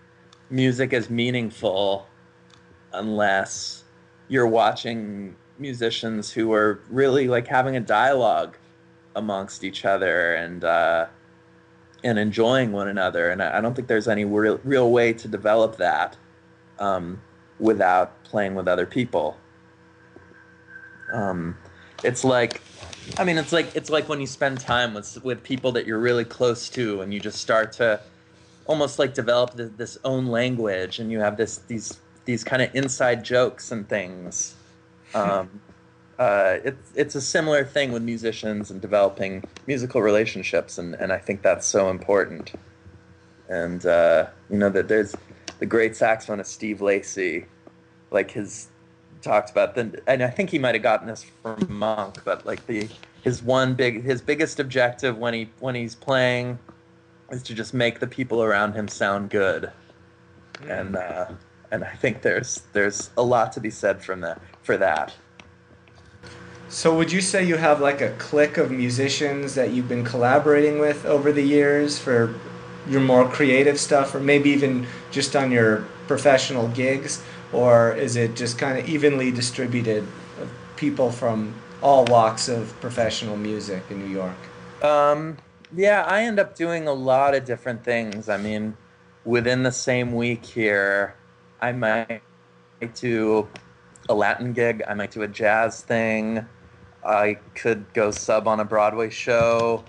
music 0.49 0.93
is 0.93 1.09
meaningful 1.09 2.07
unless 2.93 3.83
you're 4.27 4.47
watching 4.47 5.35
musicians 5.59 6.31
who 6.31 6.53
are 6.53 6.81
really 6.89 7.27
like 7.27 7.47
having 7.47 7.75
a 7.75 7.79
dialogue 7.79 8.57
amongst 9.15 9.63
each 9.63 9.85
other 9.85 10.35
and 10.35 10.63
uh, 10.63 11.05
and 12.03 12.19
enjoying 12.19 12.71
one 12.71 12.87
another. 12.87 13.29
And 13.29 13.41
I, 13.41 13.61
don't 13.61 13.75
think 13.75 13.87
there's 13.87 14.07
any 14.07 14.25
real, 14.25 14.59
real 14.63 14.91
way 14.91 15.13
to 15.13 15.27
develop 15.27 15.77
that 15.77 16.17
um, 16.79 17.21
without 17.59 18.23
playing 18.23 18.55
with 18.55 18.67
other 18.67 18.85
people. 18.85 19.37
Um, 21.13 21.57
it's 22.03 22.23
like 22.23 22.61
I 23.17 23.23
mean, 23.23 23.37
it's 23.37 23.51
like 23.51 23.75
it's 23.75 23.89
like 23.89 24.07
when 24.09 24.19
you 24.19 24.27
spend 24.27 24.59
time 24.59 24.93
with 24.93 25.23
with 25.23 25.43
people 25.43 25.71
that 25.73 25.85
you're 25.85 25.99
really 25.99 26.25
close 26.25 26.69
to, 26.69 27.01
and 27.01 27.13
you 27.13 27.19
just 27.19 27.39
start 27.39 27.71
to 27.73 27.99
almost 28.65 28.97
like 28.97 29.13
develop 29.13 29.55
this, 29.55 29.71
this 29.77 29.97
own 30.03 30.27
language, 30.27 30.99
and 30.99 31.11
you 31.11 31.19
have 31.19 31.37
this 31.37 31.57
these 31.59 31.99
these 32.25 32.43
kind 32.43 32.61
of 32.61 32.73
inside 32.75 33.23
jokes 33.23 33.71
and 33.71 33.87
things. 33.87 34.55
Um, 35.13 35.61
uh, 36.19 36.57
it's 36.63 36.91
it's 36.95 37.15
a 37.15 37.21
similar 37.21 37.65
thing 37.65 37.91
with 37.91 38.03
musicians 38.03 38.71
and 38.71 38.79
developing 38.81 39.43
musical 39.67 40.01
relationships, 40.01 40.77
and, 40.77 40.93
and 40.95 41.11
I 41.11 41.17
think 41.17 41.41
that's 41.41 41.65
so 41.65 41.89
important. 41.89 42.53
And 43.49 43.85
uh, 43.85 44.27
you 44.49 44.57
know 44.57 44.69
that 44.69 44.87
there's 44.87 45.15
the 45.59 45.65
great 45.65 45.93
saxophonist 45.93 46.47
Steve 46.47 46.81
Lacy, 46.81 47.45
like 48.11 48.31
his 48.31 48.69
talked 49.21 49.49
about 49.49 49.73
the, 49.75 50.01
and 50.05 50.21
I 50.21 50.29
think 50.29 50.49
he 50.49 50.59
might 50.59 50.75
have 50.75 50.83
gotten 50.83 51.07
this 51.07 51.25
from 51.41 51.65
Monk, 51.69 52.23
but 52.23 52.45
like 52.45 52.65
the 52.67 52.89
his 53.23 53.41
one 53.41 53.73
big 53.73 54.03
his 54.03 54.21
biggest 54.21 54.59
objective 54.59 55.17
when 55.17 55.33
he 55.33 55.49
when 55.59 55.75
he's 55.75 55.95
playing 55.95 56.59
is 57.31 57.41
to 57.43 57.55
just 57.55 57.73
make 57.73 57.99
the 57.99 58.07
people 58.07 58.43
around 58.43 58.73
him 58.73 58.87
sound 58.87 59.29
good, 59.29 59.71
and 60.67 60.95
uh, 60.95 61.25
and 61.71 61.83
I 61.83 61.95
think 61.95 62.21
there's 62.21 62.63
there's 62.73 63.09
a 63.17 63.23
lot 63.23 63.51
to 63.53 63.59
be 63.59 63.69
said 63.69 64.03
from 64.03 64.21
that 64.21 64.41
for 64.61 64.77
that. 64.77 65.13
So 66.69 66.95
would 66.97 67.11
you 67.11 67.21
say 67.21 67.45
you 67.45 67.57
have 67.57 67.81
like 67.81 68.01
a 68.01 68.11
clique 68.11 68.57
of 68.57 68.71
musicians 68.71 69.55
that 69.55 69.71
you've 69.71 69.87
been 69.87 70.03
collaborating 70.03 70.79
with 70.79 71.05
over 71.05 71.31
the 71.31 71.43
years 71.43 71.99
for 71.99 72.33
your 72.87 73.01
more 73.01 73.29
creative 73.29 73.79
stuff, 73.79 74.15
or 74.15 74.19
maybe 74.19 74.49
even 74.49 74.87
just 75.11 75.35
on 75.35 75.51
your 75.51 75.85
professional 76.07 76.67
gigs? 76.69 77.21
or 77.53 77.93
is 77.93 78.15
it 78.15 78.35
just 78.35 78.57
kind 78.57 78.77
of 78.77 78.89
evenly 78.89 79.31
distributed 79.31 80.03
of 80.41 80.51
people 80.75 81.11
from 81.11 81.53
all 81.81 82.03
walks 82.05 82.49
of 82.49 82.73
professional 82.81 83.37
music 83.37 83.83
in 83.89 83.99
New 83.99 84.11
York? 84.11 84.35
Um, 84.81 85.37
yeah, 85.73 86.03
I 86.03 86.23
end 86.23 86.39
up 86.39 86.55
doing 86.55 86.87
a 86.87 86.93
lot 86.93 87.35
of 87.35 87.45
different 87.45 87.83
things. 87.83 88.27
I 88.27 88.37
mean, 88.37 88.75
within 89.23 89.63
the 89.63 89.71
same 89.71 90.13
week 90.13 90.45
here, 90.45 91.15
I 91.63 91.71
might 91.71 92.21
do 92.95 93.47
a 94.09 94.13
Latin 94.13 94.51
gig, 94.51 94.83
I 94.85 94.93
might 94.95 95.11
do 95.11 95.21
a 95.21 95.29
jazz 95.29 95.81
thing, 95.81 96.45
I 97.05 97.35
could 97.55 97.85
go 97.93 98.11
sub 98.11 98.49
on 98.49 98.59
a 98.59 98.65
Broadway 98.65 99.09
show. 99.09 99.85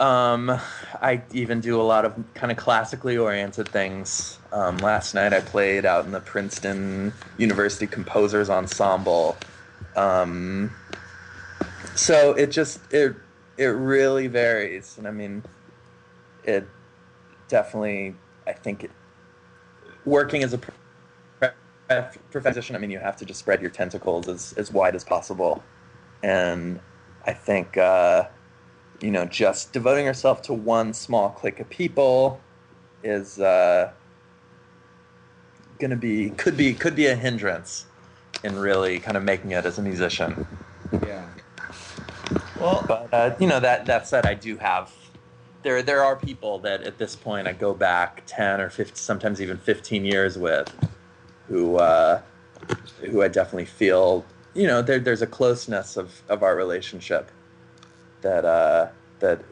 Um, 0.00 0.58
I 1.02 1.20
even 1.32 1.60
do 1.60 1.78
a 1.78 1.84
lot 1.84 2.06
of 2.06 2.14
kind 2.32 2.50
of 2.50 2.56
classically 2.56 3.18
oriented 3.18 3.68
things. 3.68 4.38
Um, 4.50 4.78
last 4.78 5.14
night 5.14 5.34
I 5.34 5.40
played 5.40 5.84
out 5.84 6.06
in 6.06 6.12
the 6.12 6.20
Princeton 6.20 7.12
University 7.36 7.86
Composers 7.86 8.48
Ensemble. 8.48 9.36
Um, 9.94 10.72
so 11.94 12.32
it 12.32 12.50
just 12.50 12.80
it 12.90 13.14
it 13.58 13.66
really 13.66 14.26
varies, 14.26 14.96
and 14.96 15.06
I 15.06 15.10
mean, 15.10 15.42
it 16.44 16.66
definitely 17.48 18.14
I 18.46 18.54
think 18.54 18.84
it, 18.84 18.90
working 20.06 20.42
as 20.42 20.54
a 20.54 20.60
profession. 22.30 22.74
I 22.74 22.78
mean, 22.78 22.90
you 22.90 22.98
have 22.98 23.16
to 23.18 23.24
just 23.26 23.40
spread 23.40 23.60
your 23.60 23.70
tentacles 23.70 24.28
as 24.28 24.54
as 24.54 24.72
wide 24.72 24.94
as 24.94 25.04
possible, 25.04 25.62
and 26.22 26.80
I 27.26 27.32
think. 27.32 27.76
Uh, 27.76 28.28
you 29.00 29.10
know, 29.10 29.24
just 29.26 29.72
devoting 29.72 30.06
yourself 30.06 30.42
to 30.42 30.54
one 30.54 30.92
small 30.92 31.30
clique 31.30 31.60
of 31.60 31.68
people 31.68 32.40
is 33.02 33.38
uh, 33.38 33.90
going 35.78 35.90
to 35.90 35.96
be 35.96 36.30
could 36.30 36.56
be 36.56 36.74
could 36.74 36.96
be 36.96 37.06
a 37.06 37.14
hindrance 37.14 37.86
in 38.42 38.56
really 38.56 38.98
kind 38.98 39.16
of 39.16 39.22
making 39.22 39.52
it 39.52 39.66
as 39.66 39.78
a 39.78 39.82
musician. 39.82 40.46
Yeah. 41.04 41.26
Well, 42.58 42.84
but 42.86 43.12
uh, 43.12 43.36
you 43.38 43.46
know 43.46 43.60
that 43.60 43.86
that 43.86 44.08
said, 44.08 44.26
I 44.26 44.34
do 44.34 44.56
have 44.56 44.92
there 45.66 45.82
there 45.82 46.04
are 46.04 46.14
people 46.14 46.60
that 46.60 46.82
at 46.82 46.96
this 46.96 47.16
point 47.16 47.48
I 47.48 47.52
go 47.52 47.74
back 47.74 48.22
ten 48.26 48.60
or 48.60 48.70
15, 48.70 48.94
sometimes 48.94 49.42
even 49.42 49.58
fifteen 49.58 50.04
years 50.04 50.38
with, 50.38 50.72
who 51.48 51.76
uh, 51.76 52.22
who 53.00 53.20
I 53.20 53.28
definitely 53.28 53.64
feel 53.64 54.24
you 54.54 54.68
know 54.68 54.80
there, 54.80 55.00
there's 55.00 55.22
a 55.22 55.26
closeness 55.26 55.96
of 55.96 56.22
of 56.28 56.44
our 56.44 56.54
relationship 56.54 57.32
that 58.22 58.44
uh, 58.44 58.88
that 59.18 59.42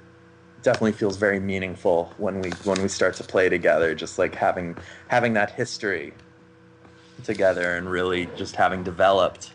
definitely 0.62 0.92
feels 0.92 1.16
very 1.16 1.40
meaningful 1.40 2.12
when 2.18 2.40
we 2.40 2.50
when 2.62 2.80
we 2.80 2.87
start 2.87 3.14
to 3.16 3.25
play 3.25 3.49
together. 3.49 3.92
Just 3.92 4.16
like 4.16 4.37
having 4.37 4.76
having 5.09 5.33
that 5.33 5.50
history 5.50 6.14
together 7.25 7.75
and 7.75 7.90
really 7.90 8.28
just 8.37 8.54
having 8.54 8.85
developed 8.85 9.50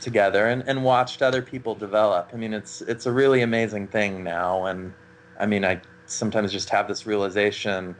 together 0.00 0.46
and, 0.46 0.66
and 0.66 0.82
watched 0.82 1.20
other 1.20 1.42
people 1.42 1.74
develop. 1.74 2.30
I 2.32 2.36
mean, 2.36 2.54
it's 2.54 2.80
it's 2.80 3.04
a 3.04 3.12
really 3.12 3.42
amazing 3.42 3.88
thing 3.88 4.24
now, 4.24 4.64
and 4.64 4.94
I 5.42 5.46
mean, 5.46 5.64
I 5.64 5.80
sometimes 6.06 6.52
just 6.52 6.70
have 6.70 6.86
this 6.86 7.04
realization 7.04 7.96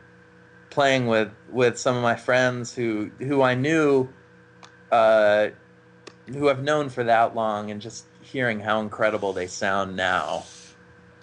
playing 0.69 1.07
with 1.07 1.29
with 1.51 1.77
some 1.77 1.95
of 1.95 2.01
my 2.01 2.15
friends 2.15 2.73
who 2.73 3.11
who 3.19 3.41
I 3.41 3.53
knew. 3.53 4.09
Uh, 4.91 5.49
who 6.27 6.49
I've 6.49 6.63
known 6.63 6.87
for 6.89 7.03
that 7.03 7.35
long, 7.35 7.69
and 7.69 7.81
just 7.81 8.05
hearing 8.21 8.59
how 8.59 8.79
incredible 8.79 9.33
they 9.33 9.47
sound 9.47 9.95
now, 9.97 10.45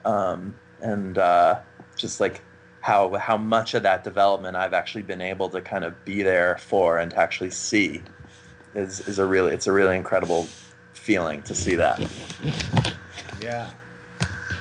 um, 0.04 0.54
and 0.82 1.16
uh, 1.16 1.60
just 1.96 2.20
like 2.20 2.42
how 2.80 3.14
how 3.14 3.38
much 3.38 3.74
of 3.74 3.82
that 3.84 4.04
development 4.04 4.56
I've 4.56 4.74
actually 4.74 5.02
been 5.02 5.22
able 5.22 5.48
to 5.50 5.62
kind 5.62 5.84
of 5.84 6.04
be 6.04 6.22
there 6.22 6.58
for 6.58 6.98
and 6.98 7.10
to 7.12 7.18
actually 7.18 7.50
see 7.50 8.02
is 8.74 9.00
is 9.08 9.18
a 9.18 9.24
really 9.24 9.52
it's 9.52 9.66
a 9.66 9.72
really 9.72 9.96
incredible 9.96 10.48
feeling 10.92 11.42
to 11.42 11.54
see 11.54 11.76
that. 11.76 11.98
Yeah. 13.40 13.70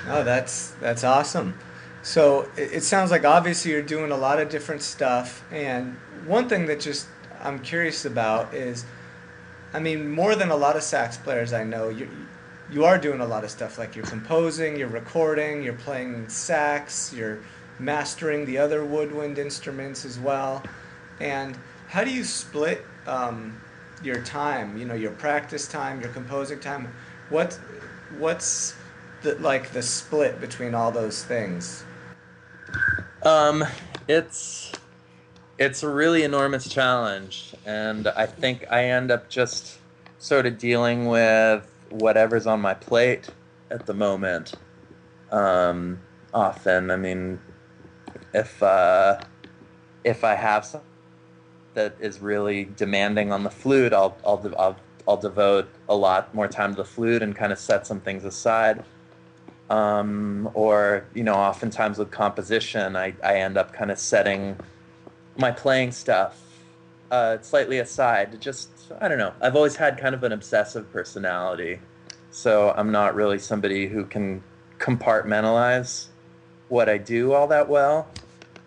Oh, 0.07 0.23
that's 0.23 0.71
that's 0.81 1.03
awesome. 1.03 1.57
So 2.01 2.49
it, 2.55 2.73
it 2.73 2.83
sounds 2.83 3.11
like 3.11 3.25
obviously 3.25 3.71
you're 3.71 3.81
doing 3.81 4.11
a 4.11 4.17
lot 4.17 4.39
of 4.39 4.49
different 4.49 4.81
stuff, 4.81 5.43
and 5.51 5.97
one 6.25 6.47
thing 6.49 6.65
that 6.67 6.79
just 6.79 7.07
I'm 7.41 7.59
curious 7.59 8.05
about 8.05 8.53
is, 8.53 8.85
I 9.73 9.79
mean, 9.79 10.09
more 10.11 10.35
than 10.35 10.49
a 10.49 10.55
lot 10.55 10.75
of 10.75 10.83
sax 10.83 11.17
players 11.17 11.53
I 11.53 11.63
know, 11.63 11.89
you 11.89 12.09
you 12.71 12.85
are 12.85 12.97
doing 12.97 13.19
a 13.19 13.25
lot 13.25 13.43
of 13.43 13.49
stuff 13.49 13.77
like 13.77 13.95
you're 13.95 14.05
composing, 14.05 14.75
you're 14.77 14.87
recording, 14.87 15.63
you're 15.63 15.73
playing 15.73 16.29
sax, 16.29 17.11
you're 17.13 17.39
mastering 17.79 18.45
the 18.45 18.57
other 18.57 18.85
woodwind 18.85 19.39
instruments 19.39 20.05
as 20.05 20.19
well. 20.19 20.63
And 21.19 21.57
how 21.87 22.03
do 22.03 22.11
you 22.11 22.23
split 22.23 22.85
um, 23.07 23.59
your 24.03 24.21
time? 24.21 24.77
You 24.77 24.85
know, 24.85 24.93
your 24.93 25.11
practice 25.11 25.67
time, 25.67 25.99
your 26.01 26.11
composing 26.11 26.59
time. 26.59 26.87
What 27.29 27.59
what's 28.17 28.73
the, 29.21 29.35
like 29.35 29.71
the 29.71 29.81
split 29.81 30.39
between 30.39 30.73
all 30.75 30.91
those 30.91 31.23
things? 31.23 31.83
Um, 33.23 33.65
it's 34.07 34.71
it's 35.57 35.83
a 35.83 35.89
really 35.89 36.23
enormous 36.23 36.69
challenge, 36.69 37.53
and 37.65 38.07
I 38.07 38.25
think 38.25 38.65
I 38.71 38.85
end 38.85 39.11
up 39.11 39.29
just 39.29 39.79
sort 40.17 40.45
of 40.45 40.57
dealing 40.57 41.07
with 41.07 41.69
whatever's 41.89 42.47
on 42.47 42.61
my 42.61 42.73
plate 42.73 43.29
at 43.69 43.85
the 43.85 43.93
moment. 43.93 44.53
Um, 45.31 45.99
often, 46.33 46.91
I 46.91 46.95
mean, 46.95 47.39
if 48.33 48.61
uh, 48.63 49.19
if 50.03 50.23
I 50.23 50.35
have 50.35 50.65
something 50.65 50.87
that 51.73 51.95
is 51.99 52.19
really 52.19 52.65
demanding 52.75 53.31
on 53.31 53.43
the 53.43 53.51
flute, 53.51 53.93
I'll 53.93 54.17
I'll 54.25 54.53
I'll, 54.57 54.77
I'll 55.07 55.17
devote 55.17 55.67
a 55.87 55.95
lot 55.95 56.33
more 56.33 56.47
time 56.47 56.71
to 56.71 56.77
the 56.77 56.85
flute 56.85 57.21
and 57.21 57.35
kind 57.35 57.51
of 57.51 57.59
set 57.59 57.85
some 57.85 57.99
things 57.99 58.23
aside. 58.23 58.83
Um, 59.69 60.49
or 60.53 61.05
you 61.13 61.23
know, 61.23 61.35
oftentimes 61.35 61.97
with 61.97 62.11
composition, 62.11 62.95
I 62.95 63.13
I 63.23 63.35
end 63.37 63.57
up 63.57 63.73
kind 63.73 63.91
of 63.91 63.99
setting 63.99 64.57
my 65.37 65.51
playing 65.51 65.91
stuff 65.91 66.41
uh, 67.11 67.37
slightly 67.41 67.79
aside. 67.79 68.31
To 68.31 68.37
just 68.37 68.69
I 68.99 69.07
don't 69.07 69.17
know. 69.17 69.33
I've 69.41 69.55
always 69.55 69.75
had 69.75 69.97
kind 69.97 70.15
of 70.15 70.23
an 70.23 70.31
obsessive 70.31 70.91
personality, 70.91 71.79
so 72.31 72.73
I'm 72.75 72.91
not 72.91 73.15
really 73.15 73.39
somebody 73.39 73.87
who 73.87 74.05
can 74.05 74.43
compartmentalize 74.79 76.07
what 76.69 76.89
I 76.89 76.97
do 76.97 77.33
all 77.33 77.47
that 77.47 77.69
well. 77.69 78.07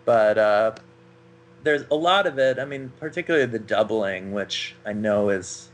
But 0.05 0.37
uh, 0.37 0.75
there's 1.63 1.83
a 1.89 1.95
lot 1.95 2.27
of 2.27 2.37
it. 2.37 2.59
I 2.59 2.65
mean, 2.65 2.91
particularly 2.99 3.45
the 3.45 3.59
doubling, 3.59 4.33
which 4.33 4.75
I 4.85 4.93
know 4.93 5.29
is 5.29 5.69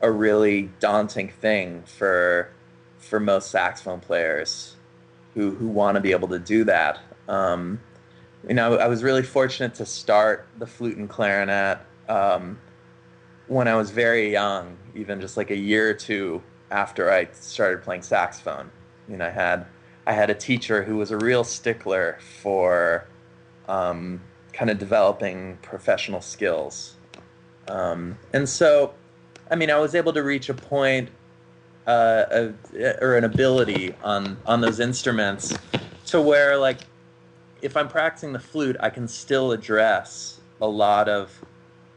a 0.00 0.10
really 0.10 0.70
daunting 0.80 1.28
thing 1.28 1.82
for 1.86 2.50
for 3.02 3.20
most 3.20 3.50
saxophone 3.50 4.00
players. 4.00 4.76
who 5.34 5.50
who 5.52 5.68
want 5.68 5.94
to 5.96 6.00
be 6.00 6.12
able 6.12 6.28
to 6.28 6.38
do 6.38 6.64
that. 6.64 6.98
Um, 7.28 7.80
you 8.46 8.54
know, 8.54 8.76
I 8.76 8.86
was 8.88 9.02
really 9.02 9.22
fortunate 9.22 9.74
to 9.76 9.86
start 9.86 10.46
the 10.58 10.66
flute 10.66 10.96
and 10.96 11.08
clarinet 11.08 11.78
um, 12.08 12.58
when 13.46 13.68
I 13.68 13.76
was 13.76 13.90
very 13.90 14.32
young, 14.32 14.76
even 14.94 15.20
just 15.20 15.36
like 15.36 15.50
a 15.50 15.56
year 15.56 15.90
or 15.90 15.94
two 15.94 16.42
after 16.70 17.10
I 17.10 17.28
started 17.32 17.82
playing 17.82 18.02
saxophone. 18.02 18.70
You 19.08 19.16
know, 19.16 19.26
I 19.26 19.30
had 19.30 19.66
I 20.06 20.12
had 20.12 20.30
a 20.30 20.34
teacher 20.34 20.82
who 20.82 20.96
was 20.96 21.10
a 21.10 21.18
real 21.18 21.44
stickler 21.44 22.18
for 22.40 23.06
um, 23.68 24.20
kind 24.52 24.70
of 24.70 24.78
developing 24.78 25.58
professional 25.62 26.20
skills, 26.20 26.96
um, 27.68 28.18
and 28.32 28.48
so, 28.48 28.94
I 29.50 29.56
mean, 29.56 29.70
I 29.70 29.78
was 29.78 29.94
able 29.94 30.12
to 30.14 30.22
reach 30.22 30.48
a 30.48 30.54
point 30.54 31.08
uh, 31.86 32.24
a, 32.74 33.04
or 33.04 33.16
an 33.16 33.24
ability 33.24 33.94
on 34.04 34.36
on 34.46 34.60
those 34.60 34.80
instruments 34.80 35.56
to 36.06 36.20
where 36.20 36.56
like 36.56 36.78
if 37.60 37.76
I'm 37.76 37.88
practicing 37.88 38.32
the 38.32 38.40
flute, 38.40 38.76
I 38.80 38.90
can 38.90 39.06
still 39.08 39.52
address 39.52 40.40
a 40.60 40.66
lot 40.66 41.08
of 41.08 41.40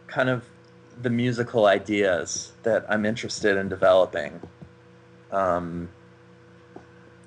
kind 0.08 0.30
of 0.30 0.46
the 1.02 1.10
musical 1.10 1.66
ideas 1.66 2.54
that 2.64 2.86
I'm 2.88 3.06
interested 3.06 3.58
in 3.58 3.68
developing. 3.68 4.40
Um, 5.32 5.90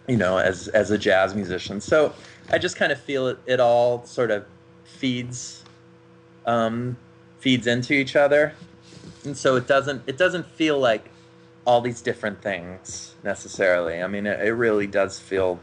you 0.06 0.16
know, 0.16 0.38
as 0.38 0.68
as 0.68 0.90
a 0.90 0.96
jazz 0.96 1.34
musician, 1.34 1.80
so 1.80 2.14
I 2.50 2.58
just 2.58 2.76
kind 2.76 2.92
of 2.92 3.00
feel 3.00 3.26
it. 3.26 3.38
It 3.44 3.60
all 3.60 4.04
sort 4.06 4.30
of 4.30 4.46
feeds 4.84 5.64
um, 6.46 6.96
feeds 7.40 7.66
into 7.66 7.92
each 7.92 8.16
other, 8.16 8.54
and 9.24 9.36
so 9.36 9.56
it 9.56 9.66
doesn't 9.66 10.02
it 10.06 10.16
doesn't 10.16 10.46
feel 10.46 10.78
like 10.78 11.10
all 11.68 11.82
these 11.82 12.00
different 12.00 12.40
things 12.40 13.14
necessarily. 13.22 14.02
I 14.02 14.06
mean, 14.06 14.26
it, 14.26 14.40
it 14.40 14.52
really 14.52 14.86
does 14.86 15.20
feel, 15.20 15.60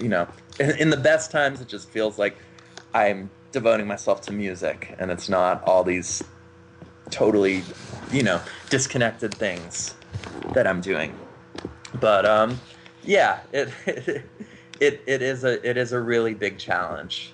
you 0.00 0.08
know, 0.08 0.26
in, 0.58 0.70
in 0.78 0.88
the 0.88 0.96
best 0.96 1.30
times, 1.30 1.60
it 1.60 1.68
just 1.68 1.90
feels 1.90 2.18
like 2.18 2.38
I'm 2.94 3.28
devoting 3.52 3.86
myself 3.86 4.22
to 4.22 4.32
music, 4.32 4.94
and 4.98 5.10
it's 5.10 5.28
not 5.28 5.62
all 5.64 5.84
these 5.84 6.24
totally, 7.10 7.62
you 8.10 8.22
know, 8.22 8.40
disconnected 8.70 9.34
things 9.34 9.94
that 10.54 10.66
I'm 10.66 10.80
doing. 10.80 11.14
But 12.00 12.24
um, 12.24 12.58
yeah, 13.02 13.40
it, 13.52 13.68
it 14.80 15.02
it 15.06 15.20
is 15.20 15.44
a 15.44 15.68
it 15.68 15.76
is 15.76 15.92
a 15.92 16.00
really 16.00 16.32
big 16.32 16.56
challenge 16.56 17.32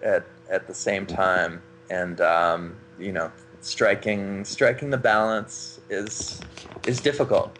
at 0.00 0.24
at 0.48 0.68
the 0.68 0.74
same 0.74 1.06
time, 1.06 1.60
and 1.90 2.20
um, 2.20 2.76
you 3.00 3.10
know, 3.10 3.32
striking 3.62 4.44
striking 4.44 4.90
the 4.90 4.96
balance 4.96 5.77
is 5.90 6.40
is 6.86 7.00
difficult. 7.00 7.56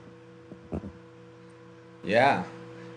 Yeah, 2.04 2.44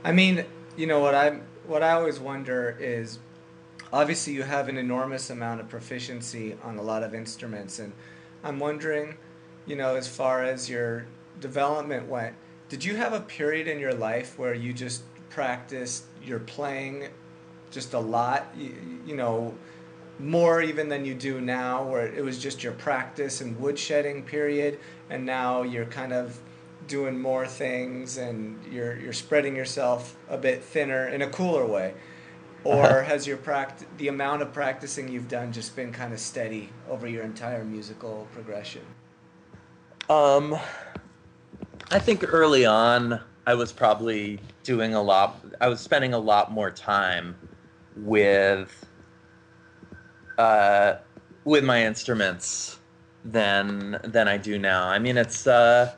I 0.04 0.12
mean, 0.12 0.46
you 0.78 0.88
know 0.88 1.00
what 1.00 1.16
I 1.16 1.40
what 1.66 1.84
I 1.84 1.92
always 1.92 2.20
wonder 2.20 2.78
is, 2.80 3.20
obviously 3.92 4.34
you 4.34 4.44
have 4.44 4.70
an 4.70 4.78
enormous 4.78 5.30
amount 5.30 5.62
of 5.62 5.70
proficiency 5.70 6.58
on 6.64 6.78
a 6.78 6.82
lot 6.82 7.04
of 7.04 7.14
instruments, 7.14 7.80
and 7.80 7.94
I'm 8.44 8.60
wondering, 8.60 9.16
you 9.66 9.76
know, 9.76 9.96
as 9.96 10.08
far 10.08 10.44
as 10.44 10.70
your 10.70 11.06
development 11.40 12.08
went, 12.08 12.36
did 12.70 12.84
you 12.84 12.96
have 12.96 13.14
a 13.14 13.22
period 13.22 13.68
in 13.68 13.80
your 13.80 13.94
life 13.94 14.38
where 14.38 14.54
you 14.54 14.74
just 14.74 15.04
practiced 15.30 16.04
your 16.24 16.40
playing 16.40 17.08
just 17.70 17.94
a 17.94 18.00
lot? 18.00 18.48
You, 18.58 18.76
you 19.06 19.16
know, 19.16 19.54
more 20.20 20.62
even 20.62 20.90
than 20.90 21.06
you 21.06 21.16
do 21.16 21.42
now, 21.42 21.84
where 21.84 22.08
it 22.08 22.24
was 22.24 22.38
just 22.38 22.64
your 22.64 22.74
practice 22.74 23.42
and 23.42 23.58
woodshedding 23.58 24.26
period, 24.26 24.80
and 25.10 25.26
now 25.26 25.64
you're 25.64 25.86
kind 25.86 26.14
of 26.14 26.40
doing 26.88 27.20
more 27.20 27.48
things 27.48 28.18
and 28.18 28.60
you're 28.72 28.98
you're 28.98 29.14
spreading 29.14 29.56
yourself 29.56 30.18
a 30.30 30.38
bit 30.38 30.64
thinner 30.64 31.08
in 31.10 31.22
a 31.22 31.28
cooler 31.30 31.66
way 31.66 31.94
or 32.64 32.86
uh-huh. 32.86 33.04
has 33.04 33.26
your 33.26 33.38
pract- 33.38 33.86
the 33.98 34.08
amount 34.08 34.42
of 34.42 34.54
practicing 34.54 35.08
you've 35.08 35.28
done 35.28 35.52
just 35.52 35.76
been 35.76 35.92
kind 35.92 36.14
of 36.14 36.20
steady 36.20 36.70
over 36.90 37.08
your 37.08 37.24
entire 37.24 37.64
musical 37.64 38.28
progression 38.34 38.82
um 40.10 40.58
i 41.92 42.00
think 42.00 42.24
early 42.34 42.66
on 42.66 43.20
i 43.48 43.54
was 43.54 43.72
probably 43.72 44.40
doing 44.64 44.94
a 44.94 45.02
lot 45.02 45.40
i 45.62 45.68
was 45.68 45.80
spending 45.80 46.14
a 46.14 46.20
lot 46.20 46.52
more 46.52 46.72
time 46.72 47.36
with 47.96 48.86
uh 50.42 50.98
with 51.44 51.64
my 51.64 51.86
instruments 51.86 52.80
than 53.24 54.00
than 54.04 54.28
i 54.28 54.38
do 54.38 54.58
now 54.58 54.88
i 54.88 55.00
mean 55.00 55.18
it's 55.18 55.48
uh 55.48 55.94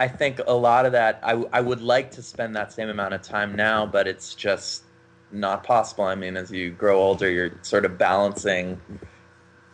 I 0.00 0.08
think 0.08 0.40
a 0.46 0.54
lot 0.54 0.86
of 0.86 0.92
that, 0.92 1.20
I, 1.22 1.32
I 1.52 1.60
would 1.60 1.82
like 1.82 2.12
to 2.12 2.22
spend 2.22 2.56
that 2.56 2.72
same 2.72 2.88
amount 2.88 3.12
of 3.12 3.20
time 3.20 3.54
now, 3.54 3.84
but 3.84 4.08
it's 4.08 4.34
just 4.34 4.84
not 5.30 5.62
possible. 5.62 6.04
I 6.04 6.14
mean, 6.14 6.38
as 6.38 6.50
you 6.50 6.70
grow 6.70 6.98
older, 6.98 7.30
you're 7.30 7.52
sort 7.60 7.84
of 7.84 7.98
balancing 7.98 8.80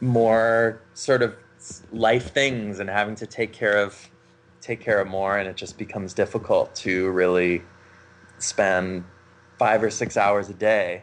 more 0.00 0.82
sort 0.94 1.22
of 1.22 1.36
life 1.92 2.32
things 2.34 2.80
and 2.80 2.90
having 2.90 3.14
to 3.16 3.26
take 3.26 3.52
care 3.52 3.78
of 3.78 4.10
take 4.60 4.80
care 4.80 5.00
of 5.00 5.06
more 5.06 5.38
and 5.38 5.48
it 5.48 5.56
just 5.56 5.78
becomes 5.78 6.12
difficult 6.12 6.74
to 6.74 7.08
really 7.10 7.62
spend 8.38 9.04
five 9.58 9.82
or 9.82 9.90
six 9.90 10.16
hours 10.16 10.48
a 10.48 10.54
day 10.54 11.02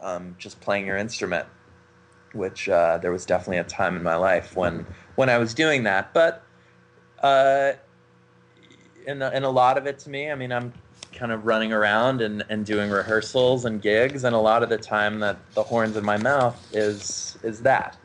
um, 0.00 0.36
just 0.38 0.60
playing 0.60 0.86
your 0.86 0.98
instrument 0.98 1.46
which 2.32 2.68
uh, 2.68 2.98
there 2.98 3.12
was 3.12 3.26
definitely 3.26 3.58
a 3.58 3.64
time 3.64 3.96
in 3.96 4.02
my 4.02 4.16
life 4.16 4.56
when 4.56 4.86
when 5.16 5.28
I 5.28 5.38
was 5.38 5.54
doing 5.54 5.82
that 5.84 6.14
but 6.14 6.44
uh, 7.22 7.72
in 9.06 9.22
a, 9.22 9.30
in 9.30 9.44
a 9.44 9.50
lot 9.50 9.78
of 9.78 9.86
it 9.86 9.98
to 10.00 10.10
me. 10.10 10.30
I 10.30 10.34
mean, 10.34 10.52
I'm 10.52 10.72
kind 11.12 11.32
of 11.32 11.44
running 11.44 11.72
around 11.72 12.20
and, 12.20 12.44
and 12.48 12.64
doing 12.64 12.90
rehearsals 12.90 13.64
and 13.64 13.82
gigs, 13.82 14.24
and 14.24 14.34
a 14.34 14.38
lot 14.38 14.62
of 14.62 14.68
the 14.68 14.78
time 14.78 15.20
that 15.20 15.38
the 15.54 15.62
horns 15.62 15.96
in 15.96 16.04
my 16.04 16.16
mouth 16.16 16.56
is 16.72 17.38
is 17.42 17.62
that. 17.62 17.96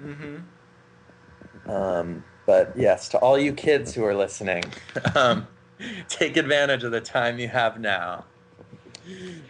Mm-hmm. 0.00 1.70
Um, 1.70 2.24
but 2.46 2.72
yes, 2.76 3.08
to 3.10 3.18
all 3.18 3.38
you 3.38 3.52
kids 3.52 3.94
who 3.94 4.04
are 4.04 4.14
listening, 4.14 4.64
um, 5.14 5.46
take 6.08 6.36
advantage 6.36 6.84
of 6.84 6.90
the 6.90 7.00
time 7.00 7.38
you 7.38 7.48
have 7.48 7.78
now, 7.78 8.24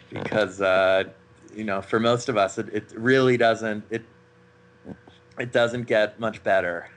because 0.09 0.61
uh, 0.61 1.05
you 1.55 1.63
know, 1.63 1.81
for 1.81 1.99
most 1.99 2.29
of 2.29 2.37
us, 2.37 2.57
it, 2.57 2.69
it 2.69 2.91
really 2.95 3.37
doesn't 3.37 3.83
it 3.89 4.03
it 5.39 5.51
doesn't 5.51 5.83
get 5.83 6.19
much 6.19 6.43
better 6.43 6.89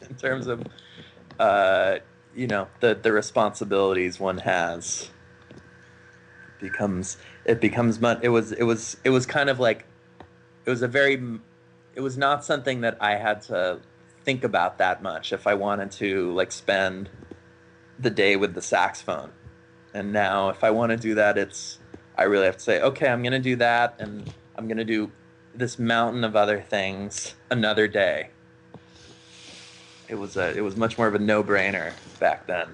in 0.08 0.14
terms 0.16 0.46
of 0.46 0.62
uh, 1.38 1.98
you 2.34 2.46
know 2.46 2.68
the 2.80 2.94
the 2.94 3.12
responsibilities 3.12 4.20
one 4.20 4.38
has 4.38 5.10
becomes 6.60 7.16
it 7.46 7.60
becomes 7.60 8.00
much 8.00 8.18
it 8.22 8.28
was 8.28 8.52
it 8.52 8.64
was 8.64 8.96
it 9.02 9.10
was 9.10 9.24
kind 9.24 9.48
of 9.48 9.58
like 9.58 9.86
it 10.66 10.70
was 10.70 10.82
a 10.82 10.88
very 10.88 11.14
it 11.94 12.00
was 12.00 12.16
not 12.16 12.44
something 12.44 12.82
that 12.82 12.96
I 13.00 13.16
had 13.16 13.42
to 13.42 13.80
think 14.24 14.44
about 14.44 14.78
that 14.78 15.02
much 15.02 15.32
if 15.32 15.46
I 15.46 15.54
wanted 15.54 15.90
to 15.92 16.32
like 16.32 16.52
spend 16.52 17.08
the 17.98 18.10
day 18.10 18.36
with 18.36 18.54
the 18.54 18.62
saxophone. 18.62 19.32
And 19.92 20.12
now 20.12 20.50
if 20.50 20.62
I 20.62 20.70
want 20.70 20.90
to 20.90 20.96
do 20.96 21.14
that 21.16 21.36
it's 21.36 21.79
I 22.20 22.24
really 22.24 22.46
have 22.46 22.58
to 22.58 22.62
say, 22.62 22.80
okay, 22.80 23.08
I'm 23.08 23.22
going 23.22 23.32
to 23.32 23.40
do 23.40 23.56
that 23.56 23.96
and 23.98 24.32
I'm 24.56 24.68
going 24.68 24.76
to 24.76 24.84
do 24.84 25.10
this 25.52 25.80
mountain 25.80 26.22
of 26.22 26.36
other 26.36 26.60
things 26.60 27.34
another 27.50 27.88
day 27.88 28.30
it 30.10 30.18
was 30.18 30.36
a 30.36 30.56
it 30.56 30.60
was 30.60 30.76
much 30.76 30.98
more 30.98 31.06
of 31.06 31.14
a 31.14 31.18
no 31.18 31.42
brainer 31.42 31.92
back 32.18 32.46
then. 32.46 32.68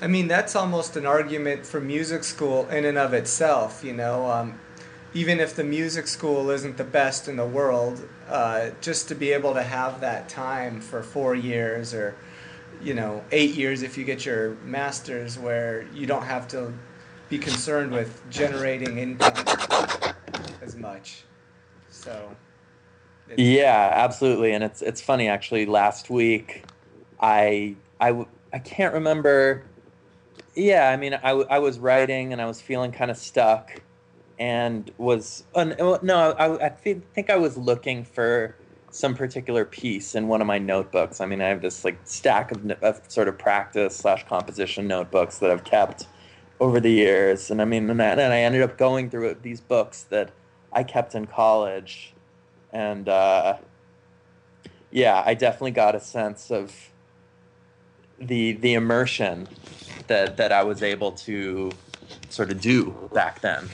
I 0.00 0.06
mean, 0.06 0.28
that's 0.28 0.56
almost 0.56 0.96
an 0.96 1.06
argument 1.06 1.64
for 1.64 1.80
music 1.80 2.24
school 2.24 2.68
in 2.68 2.84
and 2.84 2.98
of 2.98 3.14
itself. 3.14 3.84
You 3.84 3.92
know, 3.92 4.28
um, 4.30 4.58
even 5.14 5.40
if 5.40 5.54
the 5.54 5.64
music 5.64 6.08
school 6.08 6.50
isn't 6.50 6.76
the 6.76 6.84
best 6.84 7.28
in 7.28 7.36
the 7.36 7.46
world, 7.46 8.06
uh, 8.28 8.70
just 8.80 9.08
to 9.08 9.14
be 9.14 9.32
able 9.32 9.54
to 9.54 9.62
have 9.62 10.00
that 10.00 10.28
time 10.28 10.80
for 10.80 11.02
four 11.02 11.34
years 11.34 11.94
or 11.94 12.16
you 12.82 12.94
know 12.94 13.24
eight 13.30 13.54
years 13.54 13.82
if 13.82 13.96
you 13.96 14.04
get 14.04 14.26
your 14.26 14.56
master's, 14.64 15.38
where 15.38 15.86
you 15.94 16.06
don't 16.06 16.24
have 16.24 16.48
to 16.48 16.72
be 17.28 17.38
concerned 17.38 17.92
with 17.92 18.22
generating 18.30 18.98
income 18.98 19.32
as 20.62 20.76
much. 20.76 21.24
So 21.90 22.34
yeah, 23.36 23.92
absolutely. 23.94 24.52
And 24.52 24.64
it's 24.64 24.82
it's 24.82 25.00
funny 25.00 25.28
actually. 25.28 25.66
Last 25.66 26.10
week, 26.10 26.64
I 27.20 27.76
I 28.00 28.26
I 28.52 28.58
can't 28.58 28.94
remember. 28.94 29.64
Yeah, 30.54 30.90
I 30.90 30.96
mean, 30.96 31.14
I, 31.14 31.30
I 31.30 31.58
was 31.58 31.78
writing 31.78 32.32
and 32.32 32.42
I 32.42 32.46
was 32.46 32.60
feeling 32.60 32.90
kind 32.90 33.10
of 33.10 33.16
stuck, 33.16 33.80
and 34.38 34.90
was 34.98 35.44
no, 35.54 36.34
I 36.38 36.66
I 36.66 36.68
think 36.70 37.30
I 37.30 37.36
was 37.36 37.56
looking 37.56 38.04
for 38.04 38.56
some 38.90 39.14
particular 39.14 39.64
piece 39.64 40.14
in 40.14 40.28
one 40.28 40.40
of 40.40 40.46
my 40.46 40.58
notebooks. 40.58 41.20
I 41.20 41.26
mean, 41.26 41.42
I 41.42 41.48
have 41.48 41.60
this 41.60 41.84
like 41.84 41.98
stack 42.04 42.50
of, 42.52 42.70
of 42.82 43.02
sort 43.08 43.28
of 43.28 43.38
practice 43.38 43.94
slash 43.96 44.26
composition 44.26 44.88
notebooks 44.88 45.38
that 45.38 45.50
I've 45.50 45.64
kept 45.64 46.06
over 46.60 46.80
the 46.80 46.90
years, 46.90 47.50
and 47.50 47.62
I 47.62 47.64
mean, 47.64 47.88
and 47.90 48.00
and 48.00 48.32
I 48.32 48.40
ended 48.40 48.62
up 48.62 48.76
going 48.76 49.10
through 49.10 49.36
these 49.42 49.60
books 49.60 50.02
that 50.04 50.30
I 50.72 50.82
kept 50.82 51.14
in 51.14 51.26
college 51.26 52.12
and 52.72 53.08
uh, 53.08 53.56
yeah, 54.90 55.22
I 55.24 55.34
definitely 55.34 55.72
got 55.72 55.94
a 55.94 56.00
sense 56.00 56.50
of 56.50 56.74
the 58.18 58.52
the 58.52 58.74
immersion 58.74 59.48
that 60.06 60.36
that 60.36 60.52
I 60.52 60.62
was 60.62 60.82
able 60.82 61.12
to 61.12 61.70
sort 62.28 62.50
of 62.50 62.60
do 62.60 63.10
back 63.12 63.40
then. 63.40 63.68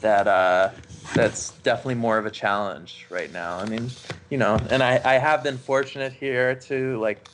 That 0.00 0.26
uh, 0.26 0.70
that's 1.14 1.50
definitely 1.58 1.96
more 1.96 2.18
of 2.18 2.26
a 2.26 2.30
challenge 2.30 3.06
right 3.10 3.32
now. 3.32 3.58
I 3.58 3.66
mean, 3.66 3.90
you 4.30 4.38
know, 4.38 4.58
and 4.70 4.82
I, 4.82 5.00
I 5.04 5.14
have 5.14 5.42
been 5.42 5.58
fortunate 5.58 6.12
here 6.12 6.54
to 6.54 6.98
like 7.00 7.28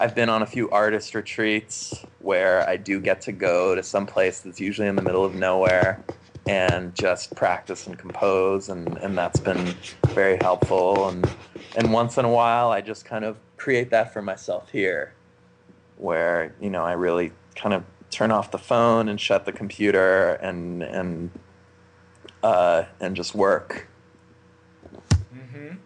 I've 0.00 0.14
been 0.14 0.28
on 0.28 0.42
a 0.42 0.46
few 0.46 0.70
artist 0.70 1.14
retreats 1.14 2.04
where 2.22 2.68
I 2.68 2.76
do 2.76 3.00
get 3.00 3.20
to 3.22 3.32
go 3.32 3.74
to 3.74 3.82
some 3.82 4.06
place 4.06 4.40
that's 4.40 4.60
usually 4.60 4.88
in 4.88 4.96
the 4.96 5.02
middle 5.02 5.24
of 5.24 5.34
nowhere 5.34 6.02
and 6.46 6.94
just 6.94 7.34
practice 7.34 7.86
and 7.86 7.98
compose 7.98 8.68
and, 8.68 8.96
and 8.98 9.16
that's 9.16 9.40
been 9.40 9.74
very 10.08 10.38
helpful 10.40 11.08
and 11.08 11.28
and 11.76 11.92
once 11.92 12.18
in 12.18 12.24
a 12.24 12.30
while 12.30 12.70
I 12.70 12.80
just 12.80 13.04
kind 13.04 13.24
of 13.24 13.38
create 13.56 13.90
that 13.90 14.12
for 14.12 14.22
myself 14.22 14.70
here 14.70 15.14
where 15.96 16.54
you 16.60 16.68
know 16.68 16.84
I 16.84 16.92
really 16.92 17.32
kind 17.54 17.74
of 17.74 17.84
turn 18.10 18.30
off 18.30 18.50
the 18.50 18.58
phone 18.58 19.08
and 19.08 19.20
shut 19.20 19.44
the 19.46 19.52
computer 19.52 20.34
and 20.34 20.82
and 20.82 21.30
uh, 22.42 22.84
and 23.00 23.16
just 23.16 23.34
work. 23.34 23.88
Mm-hmm. 25.34 25.76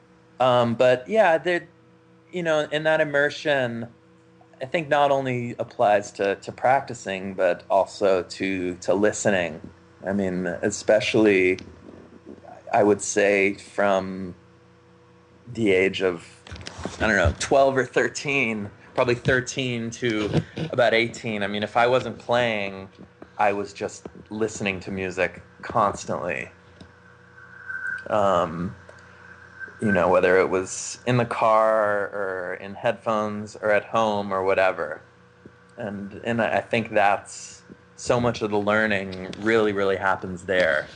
Um, 0.40 0.74
but 0.74 1.08
yeah, 1.08 1.38
there, 1.38 1.68
you 2.32 2.42
know, 2.42 2.66
in 2.70 2.82
that 2.84 3.00
immersion, 3.00 3.88
I 4.60 4.64
think 4.64 4.88
not 4.88 5.10
only 5.10 5.54
applies 5.58 6.10
to, 6.12 6.36
to 6.36 6.52
practicing, 6.52 7.34
but 7.34 7.64
also 7.68 8.22
to 8.22 8.74
to 8.76 8.94
listening. 8.94 9.60
I 10.06 10.12
mean, 10.12 10.46
especially, 10.46 11.58
I 12.72 12.82
would 12.82 13.02
say 13.02 13.54
from 13.54 14.34
the 15.52 15.72
age 15.72 16.02
of 16.02 16.26
I 17.00 17.06
don't 17.06 17.16
know, 17.16 17.34
twelve 17.38 17.76
or 17.76 17.84
thirteen 17.84 18.70
probably 18.96 19.14
13 19.14 19.90
to 19.90 20.42
about 20.72 20.94
18. 20.94 21.42
I 21.42 21.46
mean, 21.46 21.62
if 21.62 21.76
I 21.76 21.86
wasn't 21.86 22.18
playing, 22.18 22.88
I 23.36 23.52
was 23.52 23.74
just 23.74 24.06
listening 24.30 24.80
to 24.80 24.90
music 24.90 25.42
constantly. 25.60 26.48
Um, 28.08 28.74
you 29.80 29.92
know, 29.92 30.08
whether 30.08 30.38
it 30.38 30.48
was 30.48 30.98
in 31.06 31.16
the 31.16 31.24
car 31.24 32.06
or 32.06 32.58
in 32.60 32.74
headphones 32.74 33.56
or 33.56 33.70
at 33.70 33.84
home 33.84 34.32
or 34.32 34.42
whatever. 34.42 35.02
And 35.76 36.20
and 36.24 36.40
I 36.40 36.60
think 36.60 36.90
that's 36.90 37.62
so 37.96 38.18
much 38.20 38.42
of 38.42 38.50
the 38.50 38.58
learning 38.58 39.34
really 39.40 39.72
really 39.72 39.96
happens 39.96 40.44
there. 40.44 40.88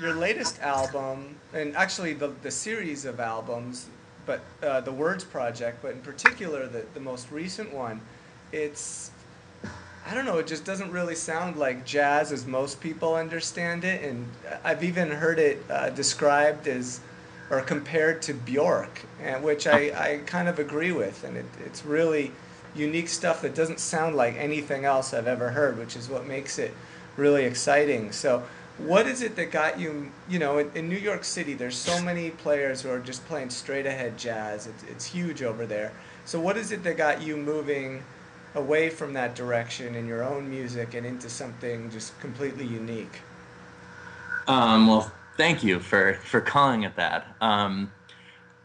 Your 0.00 0.14
latest 0.14 0.60
album, 0.60 1.36
and 1.52 1.76
actually 1.76 2.14
the 2.14 2.28
the 2.42 2.50
series 2.50 3.04
of 3.04 3.20
albums, 3.20 3.88
but 4.24 4.40
uh, 4.62 4.80
the 4.80 4.92
Words 4.92 5.24
Project, 5.24 5.82
but 5.82 5.92
in 5.92 6.00
particular 6.00 6.66
the, 6.66 6.86
the 6.94 7.00
most 7.00 7.30
recent 7.30 7.72
one, 7.74 8.00
it's 8.52 9.10
I 10.06 10.14
don't 10.14 10.26
know, 10.26 10.38
it 10.38 10.46
just 10.46 10.64
doesn't 10.64 10.90
really 10.90 11.14
sound 11.14 11.56
like 11.56 11.86
jazz 11.86 12.32
as 12.32 12.46
most 12.46 12.80
people 12.80 13.14
understand 13.14 13.84
it, 13.84 14.02
and 14.02 14.26
I've 14.62 14.84
even 14.84 15.10
heard 15.10 15.38
it 15.38 15.62
uh, 15.70 15.90
described 15.90 16.68
as 16.68 17.00
or 17.50 17.60
compared 17.60 18.22
to 18.22 18.34
Bjork, 18.34 19.00
which 19.40 19.66
I, 19.66 19.92
I 19.96 20.20
kind 20.26 20.48
of 20.48 20.58
agree 20.58 20.92
with, 20.92 21.24
and 21.24 21.36
it, 21.36 21.46
it's 21.64 21.84
really 21.84 22.32
unique 22.74 23.08
stuff 23.08 23.42
that 23.42 23.54
doesn't 23.54 23.80
sound 23.80 24.16
like 24.16 24.34
anything 24.36 24.84
else 24.84 25.14
I've 25.14 25.26
ever 25.26 25.50
heard, 25.50 25.78
which 25.78 25.96
is 25.96 26.08
what 26.08 26.26
makes 26.26 26.58
it 26.58 26.74
really 27.16 27.44
exciting. 27.44 28.12
So 28.12 28.42
what 28.78 29.06
is 29.06 29.22
it 29.22 29.36
that 29.36 29.52
got 29.52 29.78
you 29.78 30.10
you 30.28 30.38
know 30.38 30.58
in, 30.58 30.70
in, 30.74 30.88
new 30.88 30.96
york 30.96 31.22
city 31.22 31.54
there's 31.54 31.76
so 31.76 32.02
many 32.02 32.30
players 32.30 32.82
who 32.82 32.90
are 32.90 32.98
just 32.98 33.24
playing 33.26 33.48
straight 33.48 33.86
ahead 33.86 34.18
jazz 34.18 34.66
it's, 34.66 34.82
it's 34.84 35.04
huge 35.04 35.42
over 35.42 35.64
there 35.64 35.92
so 36.24 36.40
what 36.40 36.56
is 36.56 36.72
it 36.72 36.82
that 36.82 36.96
got 36.96 37.22
you 37.22 37.36
moving 37.36 38.02
away 38.56 38.90
from 38.90 39.12
that 39.12 39.34
direction 39.34 39.94
in 39.94 40.08
your 40.08 40.24
own 40.24 40.50
music 40.50 40.94
and 40.94 41.06
into 41.06 41.30
something 41.30 41.88
just 41.90 42.18
completely 42.20 42.66
unique 42.66 43.20
um, 44.48 44.88
well 44.88 45.12
thank 45.36 45.62
you 45.64 45.80
for 45.80 46.14
for 46.24 46.40
calling 46.40 46.82
it 46.82 46.96
that. 46.96 47.34
Um, 47.40 47.92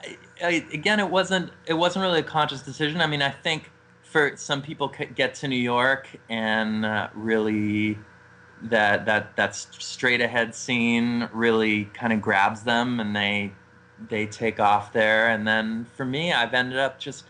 I, 0.01 0.17
I, 0.43 0.65
again 0.73 0.99
it 0.99 1.09
wasn't 1.09 1.51
it 1.65 1.73
wasn't 1.73 2.03
really 2.03 2.19
a 2.19 2.23
conscious 2.23 2.61
decision. 2.61 3.01
I 3.01 3.07
mean 3.07 3.21
i 3.21 3.29
think 3.29 3.71
for 4.03 4.35
some 4.37 4.61
people 4.61 4.91
get 5.13 5.35
to 5.35 5.47
new 5.47 5.55
york 5.55 6.09
and 6.29 6.83
uh, 6.83 7.09
really 7.13 7.97
that 8.63 9.05
that 9.05 9.35
that 9.35 9.55
straight 9.55 10.21
ahead 10.21 10.53
scene 10.55 11.29
really 11.31 11.85
kind 11.85 12.11
of 12.11 12.21
grabs 12.21 12.63
them 12.63 12.99
and 12.99 13.15
they 13.15 13.51
they 14.07 14.25
take 14.25 14.59
off 14.59 14.93
there. 14.93 15.27
And 15.29 15.47
then 15.47 15.85
for 15.95 16.05
me 16.05 16.33
I've 16.33 16.53
ended 16.53 16.79
up 16.79 16.99
just 16.99 17.25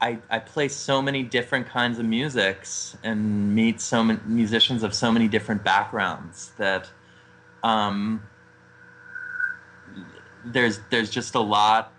I, 0.00 0.18
I 0.30 0.38
play 0.38 0.68
so 0.68 1.02
many 1.02 1.24
different 1.24 1.66
kinds 1.66 1.98
of 1.98 2.06
musics 2.06 2.96
and 3.02 3.54
meet 3.54 3.80
so 3.80 4.04
many 4.04 4.20
musicians 4.26 4.84
of 4.84 4.94
so 4.94 5.10
many 5.10 5.26
different 5.26 5.64
backgrounds 5.64 6.52
that 6.56 6.88
um, 7.64 8.22
there's 10.44 10.80
there's 10.90 11.10
just 11.10 11.34
a 11.34 11.40
lot 11.40 11.92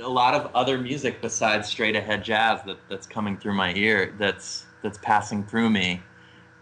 a 0.00 0.08
lot 0.08 0.34
of 0.34 0.54
other 0.54 0.78
music 0.78 1.20
besides 1.22 1.68
straight 1.68 1.96
ahead 1.96 2.22
jazz 2.22 2.62
that, 2.64 2.78
that's 2.88 3.06
coming 3.06 3.36
through 3.36 3.54
my 3.54 3.72
ear 3.74 4.14
that's 4.18 4.66
that's 4.82 4.98
passing 4.98 5.44
through 5.44 5.70
me. 5.70 6.02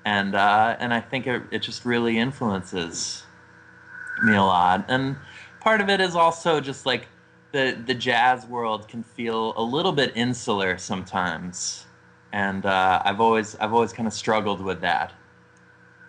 And 0.05 0.35
uh, 0.35 0.77
and 0.79 0.93
I 0.93 1.01
think 1.01 1.27
it, 1.27 1.43
it 1.51 1.61
just 1.61 1.85
really 1.85 2.19
influences 2.19 3.23
me 4.23 4.35
a 4.35 4.43
lot. 4.43 4.85
And 4.89 5.17
part 5.61 5.81
of 5.81 5.89
it 5.89 6.01
is 6.01 6.15
also 6.15 6.61
just 6.61 6.85
like 6.87 7.09
the 7.53 7.79
the 7.87 7.95
jazz 7.95 8.47
world 8.47 8.89
can 8.89 9.03
feel 9.03 9.55
a 9.57 9.63
little 9.63 9.93
bit 9.93 10.13
insular 10.15 10.77
sometimes, 10.77 11.87
and 12.33 12.67
uh, 12.67 13.01
I've 13.05 13.21
always 13.21 13.57
I've 13.57 13.73
always 13.73 13.93
kind 13.93 14.07
of 14.07 14.13
struggled 14.13 14.61
with 14.61 14.83
that, 14.83 15.13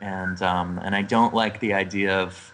and 0.01 0.41
um, 0.41 0.79
and 0.83 0.93
I 0.93 1.01
don't 1.01 1.33
like 1.33 1.59
the 1.61 1.73
idea 1.73 2.19
of 2.19 2.53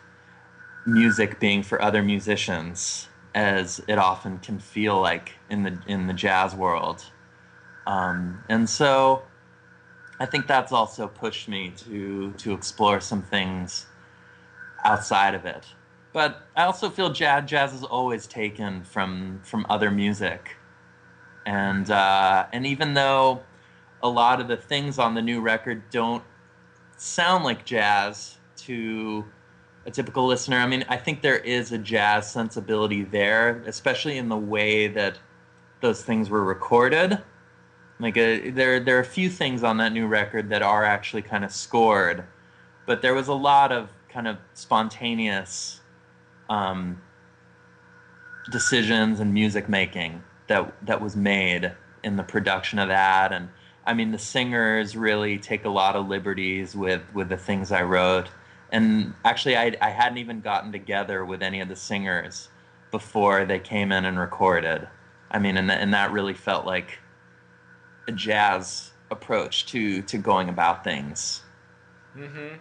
music 0.86 1.40
being 1.40 1.64
for 1.64 1.82
other 1.82 2.02
musicians 2.02 3.08
as 3.34 3.82
it 3.88 3.98
often 3.98 4.40
can 4.40 4.60
feel 4.60 5.00
like 5.00 5.34
in 5.50 5.64
the 5.64 5.80
in 5.88 6.08
the 6.08 6.14
jazz 6.14 6.54
world, 6.56 7.06
um, 7.88 8.44
and 8.50 8.70
so 8.70 9.24
I 10.20 10.26
think 10.26 10.48
that's 10.48 10.72
also 10.72 11.08
pushed 11.08 11.48
me 11.48 11.72
to 11.78 12.32
to 12.34 12.54
explore 12.54 13.00
some 13.00 13.22
things 13.22 13.88
outside 14.84 15.34
of 15.34 15.46
it. 15.46 15.66
But 16.14 16.42
I 16.56 16.64
also 16.64 16.90
feel 16.90 17.12
jazz 17.12 17.50
jazz 17.50 17.74
is 17.74 17.84
always 17.84 18.28
taken 18.28 18.84
from 18.84 19.42
from 19.44 19.66
other 19.70 19.92
music, 19.92 20.58
and 21.46 21.90
uh, 21.90 22.48
and 22.52 22.66
even 22.66 22.94
though 22.94 23.42
a 24.04 24.10
lot 24.10 24.42
of 24.42 24.48
the 24.48 24.58
things 24.58 25.00
on 25.00 25.14
the 25.14 25.22
new 25.22 25.42
record 25.42 25.90
don't 25.90 26.24
sound 26.98 27.44
like 27.44 27.66
jazz 27.66 28.38
to 28.58 29.26
a 29.86 29.92
typical 29.92 30.28
listener, 30.28 30.58
I 30.58 30.68
mean, 30.68 30.86
I 30.90 30.98
think 30.98 31.22
there 31.22 31.38
is 31.38 31.72
a 31.72 31.78
jazz 31.78 32.32
sensibility 32.32 33.04
there, 33.04 33.64
especially 33.66 34.18
in 34.18 34.30
the 34.30 34.38
way 34.38 34.88
that 34.88 35.18
those 35.82 36.04
things 36.04 36.30
were 36.30 36.44
recorded. 36.44 37.20
Like 38.00 38.18
a, 38.18 38.50
uh, 38.50 38.52
there, 38.54 38.80
there 38.80 38.98
are 38.98 39.02
a 39.02 39.06
few 39.06 39.30
things 39.30 39.64
on 39.64 39.78
that 39.78 39.92
new 39.92 40.08
record 40.08 40.50
that 40.50 40.62
are 40.62 40.84
actually 40.84 41.24
kind 41.24 41.44
of 41.44 41.52
scored, 41.52 42.24
but 42.86 43.02
there 43.02 43.14
was 43.14 43.28
a 43.28 43.34
lot 43.34 43.72
of 43.72 43.90
kind 44.10 44.28
of 44.28 44.38
spontaneous 44.54 45.82
um, 46.50 47.02
decisions 48.52 49.20
and 49.20 49.34
music 49.34 49.70
making 49.70 50.22
that 50.48 50.74
that 50.86 51.02
was 51.02 51.16
made 51.16 51.72
in 52.04 52.16
the 52.18 52.24
production 52.24 52.80
of 52.80 52.90
that. 52.90 53.32
And 53.32 53.50
I 53.86 53.94
mean, 53.94 54.12
the 54.12 54.20
singers 54.20 54.96
really 54.96 55.38
take 55.38 55.66
a 55.66 55.70
lot 55.70 55.96
of 55.96 56.08
liberties 56.08 56.76
with 56.76 57.02
with 57.14 57.30
the 57.30 57.38
things 57.38 57.72
I 57.72 57.84
wrote. 57.84 58.28
And 58.72 59.14
actually, 59.26 59.58
I 59.58 59.76
I 59.82 59.90
hadn't 59.90 60.18
even 60.18 60.42
gotten 60.42 60.72
together 60.72 61.26
with 61.26 61.42
any 61.42 61.62
of 61.62 61.68
the 61.68 61.76
singers 61.76 62.50
before 62.92 63.46
they 63.46 63.60
came 63.60 63.92
in 63.92 64.06
and 64.06 64.20
recorded. 64.20 64.88
I 65.30 65.40
mean, 65.40 65.58
and 65.58 65.72
and 65.72 65.94
that 65.94 66.12
really 66.12 66.34
felt 66.34 66.66
like 66.66 67.00
a 68.08 68.12
jazz 68.12 68.92
approach 69.10 69.66
to 69.68 70.02
to 70.04 70.18
going 70.18 70.50
about 70.50 70.84
things. 70.84 71.42
Mm-hmm. 72.16 72.56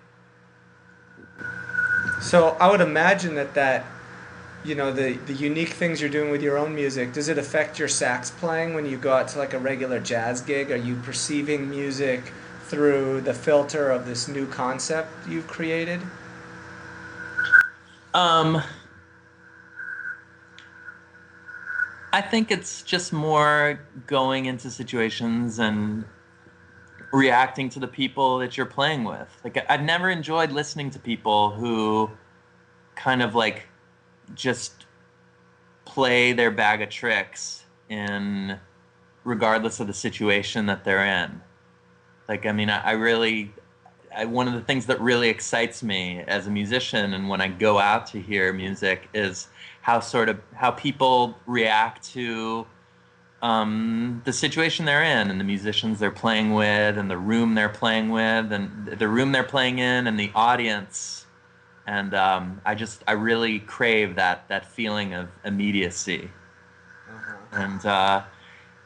So 2.20 2.57
I 2.61 2.70
would 2.70 2.81
imagine 2.81 3.35
that 3.37 3.55
that 3.55 3.85
you 4.64 4.75
know 4.75 4.92
the 4.92 5.14
the 5.27 5.33
unique 5.33 5.70
things 5.70 6.01
you're 6.01 6.11
doing 6.11 6.31
with 6.31 6.42
your 6.42 6.59
own 6.59 6.75
music 6.75 7.12
does 7.12 7.29
it 7.29 7.38
affect 7.38 7.79
your 7.79 7.88
sax 7.88 8.31
playing 8.31 8.75
when 8.75 8.85
you 8.85 8.99
go 8.99 9.12
out 9.12 9.29
to 9.29 9.38
like 9.38 9.55
a 9.55 9.59
regular 9.59 9.99
jazz 9.99 10.42
gig 10.42 10.70
are 10.70 10.77
you 10.77 10.96
perceiving 10.96 11.70
music 11.70 12.33
through 12.70 13.20
the 13.20 13.35
filter 13.35 13.90
of 13.90 14.06
this 14.06 14.28
new 14.28 14.46
concept 14.46 15.11
you've 15.28 15.46
created 15.46 16.00
um 18.14 18.62
I 22.12 22.20
think 22.20 22.50
it's 22.50 22.83
just 22.83 23.12
more 23.12 23.80
going 24.06 24.46
into 24.46 24.68
situations 24.70 25.61
and 25.61 26.04
reacting 27.12 27.68
to 27.70 27.80
the 27.80 27.88
people 27.88 28.38
that 28.38 28.56
you're 28.56 28.66
playing 28.66 29.04
with. 29.04 29.28
Like 29.44 29.64
I've 29.68 29.83
never 29.83 30.11
enjoyed 30.11 30.50
listening 30.50 30.90
to 30.90 30.98
people 30.98 31.50
who 31.50 32.11
kind 32.96 33.22
of 33.22 33.35
like 33.35 33.68
just 34.35 34.87
play 35.85 36.33
their 36.33 36.50
bag 36.50 36.83
of 36.83 36.88
tricks 36.88 37.64
in 37.88 38.59
regardless 39.24 39.80
of 39.80 39.87
the 39.87 39.92
situation 39.92 40.66
that 40.66 40.85
they're 40.85 41.04
in. 41.04 41.40
Like 42.31 42.47
I 42.47 42.53
mean 42.53 42.71
I, 42.71 42.81
I 42.81 42.93
really 42.93 43.53
I, 44.16 44.25
one 44.25 44.47
of 44.47 44.55
the 44.55 44.61
things 44.61 44.87
that 44.87 45.01
really 45.01 45.29
excites 45.29 45.83
me 45.83 46.23
as 46.29 46.47
a 46.47 46.51
musician 46.51 47.12
and 47.12 47.29
when 47.29 47.40
I 47.40 47.49
go 47.49 47.81
out 47.81 48.07
to 48.12 48.21
hear 48.21 48.53
music 48.53 49.09
is 49.12 49.49
how 49.83 49.99
sort 49.99 50.29
of 50.29 50.38
how 50.55 50.71
people 50.71 51.37
react 51.45 52.09
to 52.12 52.69
um, 53.43 54.23
the 54.25 54.33
situation 54.33 54.85
they're 54.85 55.03
in 55.03 55.29
and 55.29 55.40
the 55.40 55.45
musicians 55.45 55.99
they're 55.99 56.12
playing 56.12 56.55
with 56.55 56.97
and 56.97 57.11
the 57.11 57.19
room 57.19 57.57
they're 57.57 57.69
playing 57.69 58.11
with 58.11 58.53
and 58.53 58.87
the 58.87 59.09
room 59.09 59.33
they're 59.33 59.43
playing 59.43 59.81
in 59.81 60.07
and 60.07 60.21
the 60.21 60.31
audience 60.33 61.27
and 61.88 62.14
um, 62.14 62.61
I 62.64 62.77
just 62.77 63.03
I 63.09 63.12
really 63.12 63.59
crave 63.59 64.14
that 64.14 64.47
that 64.47 64.64
feeling 64.66 65.14
of 65.14 65.31
immediacy 65.45 66.31
uh-huh. 67.11 67.37
and 67.55 67.85
uh, 67.85 68.23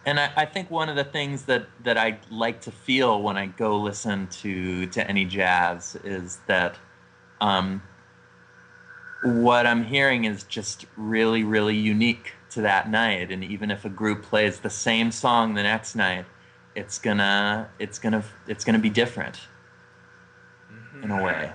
and 0.06 0.20
I, 0.20 0.30
I, 0.36 0.44
think 0.44 0.70
one 0.70 0.88
of 0.88 0.96
the 0.96 1.04
things 1.04 1.44
that, 1.44 1.66
that 1.82 1.96
I 1.96 2.18
like 2.30 2.60
to 2.62 2.70
feel 2.70 3.22
when 3.22 3.36
I 3.36 3.46
go 3.46 3.78
listen 3.78 4.26
to 4.28 4.86
to 4.86 5.08
any 5.08 5.24
jazz 5.24 5.96
is 6.04 6.40
that 6.46 6.76
um, 7.40 7.82
what 9.24 9.66
I'm 9.66 9.84
hearing 9.84 10.24
is 10.24 10.44
just 10.44 10.86
really 10.96 11.44
really 11.44 11.76
unique 11.76 12.32
to 12.50 12.60
that 12.62 12.90
night 12.90 13.32
and 13.32 13.42
even 13.42 13.70
if 13.70 13.84
a 13.84 13.88
group 13.88 14.22
plays 14.22 14.60
the 14.60 14.70
same 14.70 15.10
song 15.10 15.54
the 15.54 15.62
next 15.62 15.94
night 15.96 16.24
it's 16.74 16.98
gonna 16.98 17.68
it's 17.78 17.98
gonna 17.98 18.22
it's 18.46 18.64
gonna 18.64 18.78
be 18.78 18.90
different 18.90 19.40
mm-hmm. 20.70 21.04
in 21.04 21.10
a 21.10 21.22
way 21.22 21.52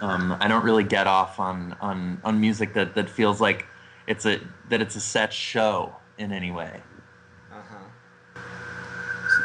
um, 0.00 0.36
I 0.40 0.48
don't 0.48 0.64
really 0.64 0.84
get 0.84 1.06
off 1.06 1.38
on, 1.38 1.76
on, 1.80 2.20
on 2.24 2.40
music 2.40 2.72
that, 2.74 2.94
that 2.94 3.10
feels 3.10 3.40
like 3.40 3.66
it's 4.06 4.24
a 4.24 4.40
that 4.70 4.80
it's 4.80 4.96
a 4.96 5.00
set 5.00 5.32
show 5.32 5.94
in 6.18 6.32
any 6.32 6.50
way 6.50 6.80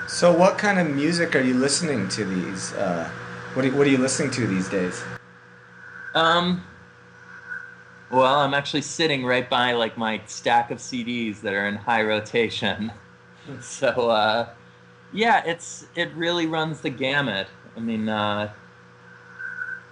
so, 0.07 0.31
what 0.35 0.57
kind 0.57 0.79
of 0.79 0.89
music 0.93 1.35
are 1.35 1.41
you 1.41 1.53
listening 1.53 2.07
to 2.09 2.25
these? 2.25 2.73
Uh, 2.73 3.09
what, 3.53 3.65
are, 3.65 3.71
what 3.71 3.87
are 3.87 3.89
you 3.89 3.97
listening 3.97 4.31
to 4.31 4.47
these 4.47 4.69
days? 4.69 5.03
Um, 6.13 6.63
well, 8.11 8.39
I'm 8.39 8.53
actually 8.53 8.81
sitting 8.81 9.25
right 9.25 9.49
by 9.49 9.73
like 9.73 9.97
my 9.97 10.21
stack 10.25 10.71
of 10.71 10.77
CDs 10.77 11.41
that 11.41 11.53
are 11.53 11.67
in 11.67 11.75
high 11.75 12.03
rotation. 12.03 12.91
so, 13.61 14.09
uh, 14.09 14.49
yeah, 15.13 15.43
it's 15.45 15.85
it 15.95 16.11
really 16.15 16.45
runs 16.45 16.81
the 16.81 16.89
gamut. 16.89 17.47
I 17.75 17.79
mean, 17.79 18.07
uh, 18.07 18.51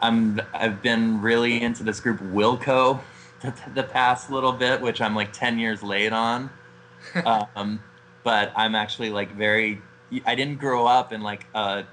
I'm 0.02 0.42
I've 0.54 0.82
been 0.82 1.22
really 1.22 1.62
into 1.62 1.84
this 1.84 2.00
group 2.00 2.20
Wilco 2.20 3.00
the, 3.42 3.54
the 3.74 3.84
past 3.84 4.30
little 4.30 4.54
bit, 4.54 4.82
which 4.82 5.02
I'm 5.02 5.16
like 5.16 5.34
ten 5.34 5.60
years 5.60 5.84
late 5.84 6.14
on. 6.14 6.50
um, 7.26 7.82
but 8.24 8.52
I'm 8.56 8.76
actually 8.76 9.10
like 9.10 9.36
very 9.36 9.82
I 10.26 10.36
didn't 10.36 10.60
grow 10.60 10.86
up 10.86 11.12
in 11.12 11.22
like 11.22 11.46
a, 11.54 11.86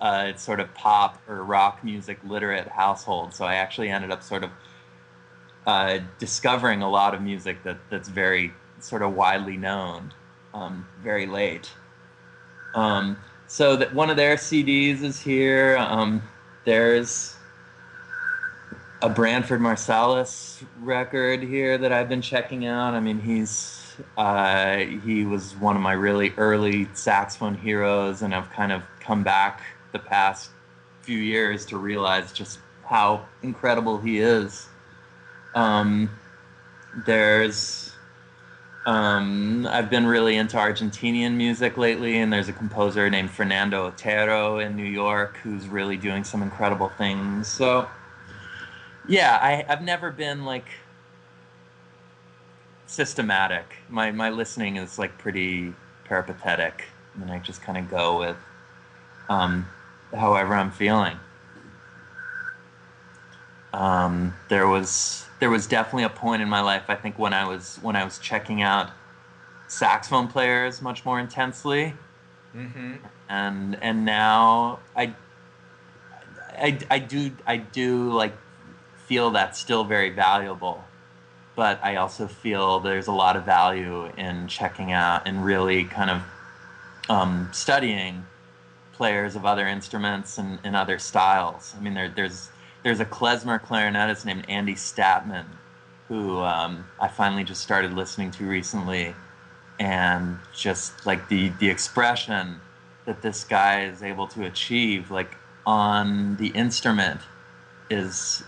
a, 0.00 0.34
sort 0.36 0.60
of 0.60 0.72
pop 0.74 1.20
or 1.28 1.42
rock 1.44 1.82
music 1.82 2.18
literate 2.24 2.68
household, 2.68 3.34
so 3.34 3.44
I 3.44 3.54
actually 3.54 3.88
ended 3.88 4.10
up 4.10 4.22
sort 4.22 4.44
of 4.44 4.50
uh, 5.66 5.98
discovering 6.18 6.82
a 6.82 6.90
lot 6.90 7.14
of 7.14 7.22
music 7.22 7.62
that 7.64 7.78
that's 7.90 8.08
very 8.08 8.52
sort 8.80 9.02
of 9.02 9.14
widely 9.14 9.56
known, 9.56 10.12
um, 10.52 10.86
very 11.02 11.26
late. 11.26 11.72
Um, 12.74 13.16
so 13.46 13.76
that 13.76 13.94
one 13.94 14.10
of 14.10 14.16
their 14.16 14.36
CDs 14.36 15.02
is 15.02 15.20
here. 15.20 15.76
Um, 15.78 16.22
there's 16.64 17.36
a 19.02 19.08
Branford 19.08 19.60
Marsalis 19.60 20.64
record 20.80 21.42
here 21.42 21.76
that 21.78 21.92
I've 21.92 22.08
been 22.08 22.22
checking 22.22 22.66
out. 22.66 22.94
I 22.94 23.00
mean, 23.00 23.20
he's 23.20 23.83
uh, 24.16 24.78
he 24.78 25.24
was 25.24 25.56
one 25.56 25.76
of 25.76 25.82
my 25.82 25.92
really 25.92 26.32
early 26.36 26.88
saxophone 26.94 27.54
heroes, 27.54 28.22
and 28.22 28.34
I've 28.34 28.50
kind 28.50 28.72
of 28.72 28.82
come 29.00 29.22
back 29.22 29.62
the 29.92 29.98
past 29.98 30.50
few 31.02 31.18
years 31.18 31.66
to 31.66 31.76
realize 31.76 32.32
just 32.32 32.58
how 32.84 33.26
incredible 33.42 33.98
he 33.98 34.18
is. 34.18 34.66
Um, 35.54 36.10
there's 37.06 37.94
um, 38.86 39.66
I've 39.70 39.88
been 39.88 40.06
really 40.06 40.36
into 40.36 40.56
Argentinian 40.56 41.34
music 41.34 41.78
lately, 41.78 42.18
and 42.18 42.32
there's 42.32 42.48
a 42.48 42.52
composer 42.52 43.08
named 43.08 43.30
Fernando 43.30 43.86
Otero 43.86 44.58
in 44.58 44.76
New 44.76 44.84
York 44.84 45.38
who's 45.38 45.66
really 45.68 45.96
doing 45.96 46.22
some 46.22 46.42
incredible 46.42 46.90
things. 46.90 47.48
So, 47.48 47.88
yeah, 49.08 49.38
I, 49.40 49.64
I've 49.68 49.82
never 49.82 50.10
been 50.10 50.44
like 50.44 50.66
systematic. 52.94 53.76
My 53.88 54.12
my 54.12 54.30
listening 54.30 54.76
is 54.76 54.98
like 54.98 55.18
pretty 55.18 55.74
peripatetic, 56.04 56.84
and 57.20 57.30
I 57.30 57.38
just 57.38 57.62
kind 57.62 57.76
of 57.76 57.90
go 57.90 58.18
with 58.20 58.36
um, 59.28 59.66
however 60.14 60.54
I'm 60.54 60.70
feeling. 60.70 61.18
Um, 63.72 64.34
there 64.48 64.68
was 64.68 65.26
there 65.40 65.50
was 65.50 65.66
definitely 65.66 66.04
a 66.04 66.08
point 66.08 66.42
in 66.42 66.48
my 66.48 66.60
life 66.60 66.84
I 66.88 66.94
think 66.94 67.18
when 67.18 67.34
I 67.34 67.46
was 67.46 67.78
when 67.82 67.96
I 67.96 68.04
was 68.04 68.18
checking 68.18 68.62
out 68.62 68.90
saxophone 69.66 70.28
players 70.28 70.80
much 70.80 71.04
more 71.04 71.18
intensely, 71.18 71.94
mm-hmm. 72.54 72.94
and 73.28 73.76
and 73.82 74.04
now 74.04 74.78
I, 74.94 75.14
I 76.56 76.78
I 76.88 76.98
do 77.00 77.32
I 77.46 77.56
do 77.56 78.12
like 78.12 78.34
feel 79.06 79.30
that's 79.32 79.58
still 79.58 79.84
very 79.84 80.10
valuable 80.10 80.84
but 81.56 81.78
I 81.82 81.96
also 81.96 82.26
feel 82.26 82.80
there's 82.80 83.06
a 83.06 83.12
lot 83.12 83.36
of 83.36 83.44
value 83.44 84.06
in 84.16 84.48
checking 84.48 84.92
out 84.92 85.26
and 85.26 85.44
really 85.44 85.84
kind 85.84 86.10
of 86.10 86.22
um, 87.08 87.48
studying 87.52 88.26
players 88.92 89.36
of 89.36 89.44
other 89.44 89.66
instruments 89.66 90.38
and, 90.38 90.58
and 90.64 90.74
other 90.74 90.98
styles. 90.98 91.74
I 91.76 91.80
mean, 91.80 91.94
there, 91.94 92.08
there's 92.08 92.50
there's 92.82 93.00
a 93.00 93.04
klezmer 93.04 93.60
clarinetist 93.60 94.24
named 94.24 94.44
Andy 94.48 94.74
Statman 94.74 95.46
who 96.08 96.40
um, 96.40 96.86
I 97.00 97.08
finally 97.08 97.44
just 97.44 97.62
started 97.62 97.94
listening 97.94 98.30
to 98.32 98.46
recently, 98.46 99.14
and 99.78 100.38
just 100.54 101.06
like 101.06 101.28
the 101.28 101.50
the 101.60 101.68
expression 101.68 102.60
that 103.06 103.22
this 103.22 103.44
guy 103.44 103.84
is 103.84 104.02
able 104.02 104.26
to 104.28 104.44
achieve, 104.44 105.10
like 105.10 105.36
on 105.66 106.36
the 106.36 106.48
instrument, 106.48 107.20
is 107.90 108.42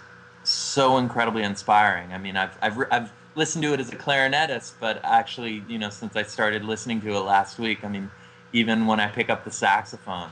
so 0.57 0.99
incredibly 0.99 1.42
inspiring. 1.42 2.12
I 2.12 2.19
mean, 2.19 2.37
I've, 2.37 2.57
I've, 2.62 2.79
I've 2.90 3.12
listened 3.35 3.62
to 3.64 3.75
it 3.75 3.81
as 3.81 3.92
a 3.92 3.97
clarinetist, 3.97 4.73
but 4.81 5.01
actually, 5.05 5.62
you 5.69 5.79
know, 5.79 5.90
since 5.90 6.16
I 6.16 6.23
started 6.23 6.64
listening 6.64 7.01
to 7.03 7.14
it 7.14 7.21
last 7.21 7.59
week, 7.59 7.85
I 7.85 7.88
mean, 7.88 8.11
even 8.53 8.87
when 8.87 8.99
I 8.99 9.09
pick 9.09 9.29
up 9.29 9.45
the 9.45 9.51
saxophone, 9.51 10.31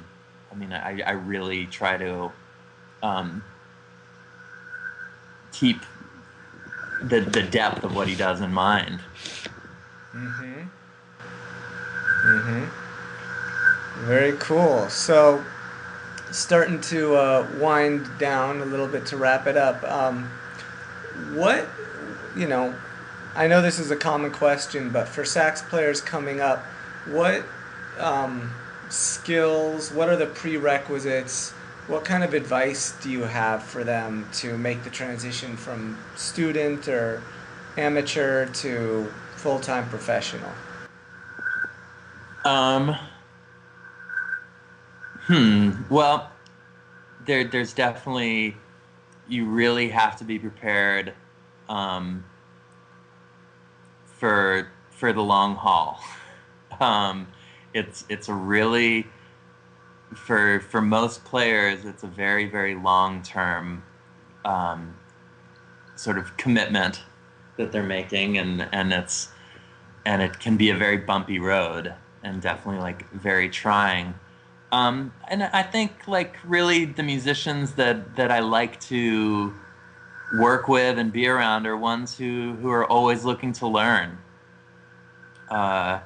I 0.51 0.55
mean, 0.55 0.73
I, 0.73 1.03
I 1.03 1.11
really 1.13 1.67
try 1.67 1.97
to 1.99 2.33
um, 3.03 3.45
keep 5.53 5.81
the, 7.03 7.21
the 7.21 7.43
depth 7.43 7.85
of 7.85 7.95
what 7.95 8.09
he 8.09 8.15
does 8.15 8.41
in 8.41 8.53
mind. 8.53 9.01
Mm-hmm. 10.13 10.63
Mm-hmm. 12.27 14.07
Very 14.07 14.33
cool. 14.39 14.89
So, 14.89 15.45
starting 16.35 16.81
to 16.81 17.15
uh, 17.15 17.47
wind 17.61 18.09
down 18.19 18.61
a 18.61 18.65
little 18.65 18.89
bit 18.89 19.07
to 19.07 19.17
wrap 19.17 19.47
it 19.47 19.57
up. 19.57 19.83
Um, 19.85 20.25
what, 21.33 21.69
you 22.37 22.49
know, 22.49 22.75
I 23.37 23.47
know 23.47 23.63
this 23.63 23.79
is 23.79 23.93
a 23.93 23.97
common 23.97 24.33
question, 24.33 24.91
but 24.91 25.07
for 25.07 25.25
sax 25.25 25.63
players 25.63 26.01
coming 26.01 26.41
up, 26.41 26.65
what 27.07 27.45
um, 28.01 28.51
skills, 28.89 29.93
what 29.93 30.09
are 30.09 30.17
the 30.17 30.27
prerequisites? 30.27 31.53
What 31.87 32.05
kind 32.05 32.25
of 32.25 32.35
advice 32.35 32.93
do 33.01 33.11
you 33.11 33.23
have 33.23 33.63
for 33.63 33.85
them 33.85 34.29
to 34.35 34.59
make 34.59 34.83
the 34.83 34.91
transition 34.91 35.57
from 35.57 35.97
student 36.17 36.89
or 36.89 37.23
amateur 37.77 38.47
to 38.47 39.07
full 39.37 39.61
time 39.61 39.89
professional? 39.89 40.51
Um, 42.45 42.97
Hmm. 45.27 45.71
Well, 45.89 46.31
there, 47.25 47.45
there's 47.45 47.73
definitely 47.73 48.57
you 49.27 49.47
really 49.47 49.89
have 49.89 50.17
to 50.17 50.25
be 50.25 50.39
prepared 50.39 51.15
um, 51.69 52.25
for 54.05 54.69
for 54.91 55.13
the 55.13 55.23
long 55.23 55.57
haul. 55.57 56.01
Um, 56.81 57.29
it's 57.73 58.05
it's 58.09 58.29
a 58.29 58.35
really 58.35 59.07
for 60.13 60.59
for 60.59 60.83
most 60.83 61.25
players 61.25 61.85
it's 61.85 62.03
a 62.03 62.09
very 62.09 62.47
very 62.47 62.75
long 62.75 63.23
term 63.23 63.85
um, 64.45 64.97
sort 65.95 66.19
of 66.19 66.37
commitment 66.37 67.03
that 67.57 67.71
they're 67.71 67.85
making 67.85 68.39
and 68.39 68.69
and 68.73 68.93
it's 68.93 69.29
and 70.05 70.21
it 70.21 70.41
can 70.41 70.57
be 70.57 70.71
a 70.71 70.77
very 70.77 70.97
bumpy 70.97 71.39
road 71.39 71.95
and 72.25 72.43
definitely 72.43 72.81
like 72.81 73.09
very 73.13 73.49
trying 73.49 74.15
um, 74.75 75.13
and 75.29 75.45
I 75.45 75.63
think 75.63 76.09
like 76.09 76.37
really 76.45 76.85
the 76.85 77.05
musicians 77.05 77.75
that 77.75 78.17
that 78.17 78.33
I 78.33 78.41
like 78.41 78.81
to 78.93 79.55
work 80.37 80.67
with 80.67 80.99
and 80.99 81.13
be 81.13 81.29
around 81.29 81.65
are 81.69 81.77
ones 81.77 82.19
who 82.19 82.57
who 82.61 82.71
are 82.71 82.85
always 82.85 83.25
looking 83.25 83.53
to 83.55 83.69
learn. 83.69 84.19
Uh, 85.49 86.01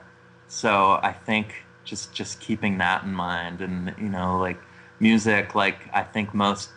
so 0.48 1.00
I 1.02 1.12
think 1.12 1.64
just 1.84 2.12
just 2.12 2.40
keeping 2.40 2.76
that 2.78 3.04
in 3.04 3.14
mind, 3.14 3.62
and 3.62 3.94
you 3.96 4.10
know, 4.10 4.38
like 4.38 4.60
music, 5.00 5.54
like 5.54 5.88
I 5.94 6.02
think 6.02 6.34
most 6.34 6.68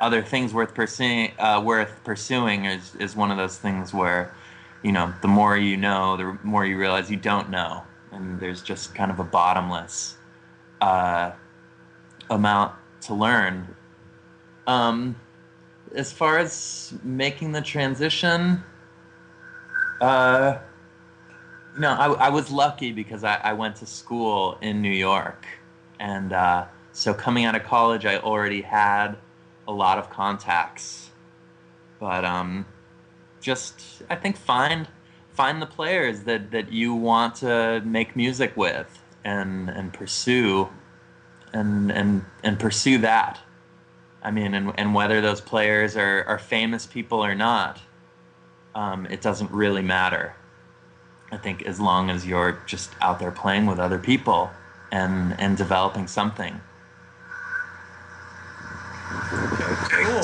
other 0.00 0.22
things 0.22 0.52
worth 0.52 0.74
pursuing, 0.74 1.32
uh, 1.38 1.62
worth 1.64 2.04
pursuing, 2.04 2.66
is 2.66 2.94
is 2.96 3.16
one 3.16 3.30
of 3.30 3.38
those 3.38 3.56
things 3.56 3.94
where, 3.94 4.34
you 4.82 4.92
know, 4.92 5.14
the 5.22 5.28
more 5.28 5.56
you 5.56 5.78
know, 5.78 6.18
the 6.18 6.36
more 6.42 6.66
you 6.66 6.76
realize 6.76 7.10
you 7.10 7.16
don't 7.16 7.48
know, 7.48 7.84
and 8.12 8.38
there's 8.38 8.60
just 8.60 8.94
kind 8.94 9.10
of 9.10 9.18
a 9.18 9.24
bottomless 9.24 10.17
uh, 10.80 11.32
amount 12.30 12.74
to 13.02 13.14
learn. 13.14 13.74
Um, 14.66 15.16
as 15.94 16.12
far 16.12 16.38
as 16.38 16.92
making 17.02 17.52
the 17.52 17.62
transition, 17.62 18.62
uh, 20.00 20.58
no, 21.78 21.90
I, 21.90 22.26
I 22.26 22.28
was 22.28 22.50
lucky 22.50 22.92
because 22.92 23.24
I, 23.24 23.36
I 23.36 23.52
went 23.52 23.76
to 23.76 23.86
school 23.86 24.58
in 24.60 24.82
New 24.82 24.92
York, 24.92 25.46
and 25.98 26.32
uh, 26.32 26.66
so 26.92 27.14
coming 27.14 27.44
out 27.44 27.54
of 27.54 27.64
college, 27.64 28.04
I 28.04 28.18
already 28.18 28.62
had 28.62 29.16
a 29.66 29.72
lot 29.72 29.98
of 29.98 30.10
contacts. 30.10 31.10
But 32.00 32.24
um, 32.24 32.66
just 33.40 34.02
I 34.10 34.16
think 34.16 34.36
find 34.36 34.88
find 35.32 35.62
the 35.62 35.66
players 35.66 36.22
that, 36.24 36.50
that 36.50 36.72
you 36.72 36.92
want 36.94 37.36
to 37.36 37.80
make 37.84 38.16
music 38.16 38.56
with 38.56 39.00
and 39.28 39.68
and 39.68 39.92
pursue 39.92 40.68
and 41.52 41.92
and 41.92 42.24
and 42.42 42.58
pursue 42.58 42.98
that. 42.98 43.38
I 44.22 44.30
mean, 44.30 44.54
and, 44.54 44.72
and 44.76 44.94
whether 44.94 45.20
those 45.20 45.40
players 45.40 45.96
are, 45.96 46.24
are 46.24 46.40
famous 46.40 46.86
people 46.86 47.24
or 47.24 47.36
not, 47.36 47.78
um, 48.74 49.06
it 49.06 49.20
doesn't 49.20 49.50
really 49.52 49.82
matter. 49.82 50.34
I 51.30 51.36
think 51.36 51.62
as 51.62 51.78
long 51.78 52.10
as 52.10 52.26
you're 52.26 52.58
just 52.66 52.90
out 53.00 53.20
there 53.20 53.30
playing 53.30 53.66
with 53.66 53.78
other 53.78 53.98
people 53.98 54.50
and 54.90 55.38
and 55.38 55.56
developing 55.56 56.06
something. 56.06 56.60
Okay, 59.32 60.04
cool. 60.04 60.22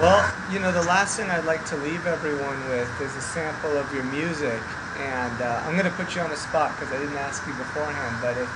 Well, 0.00 0.20
you 0.50 0.58
know, 0.58 0.72
the 0.72 0.82
last 0.82 1.16
thing 1.16 1.30
I'd 1.30 1.44
like 1.44 1.64
to 1.66 1.76
leave 1.76 2.06
everyone 2.06 2.58
with 2.68 2.90
is 3.00 3.14
a 3.16 3.20
sample 3.20 3.76
of 3.76 3.92
your 3.94 4.04
music, 4.04 4.60
and 4.98 5.40
uh, 5.40 5.62
I'm 5.64 5.72
going 5.72 5.90
to 5.90 5.96
put 5.96 6.14
you 6.14 6.22
on 6.22 6.30
the 6.30 6.36
spot 6.36 6.74
because 6.78 6.92
I 6.92 6.98
didn't 6.98 7.16
ask 7.16 7.46
you 7.46 7.54
beforehand, 7.54 8.16
but 8.20 8.36
if 8.36 8.50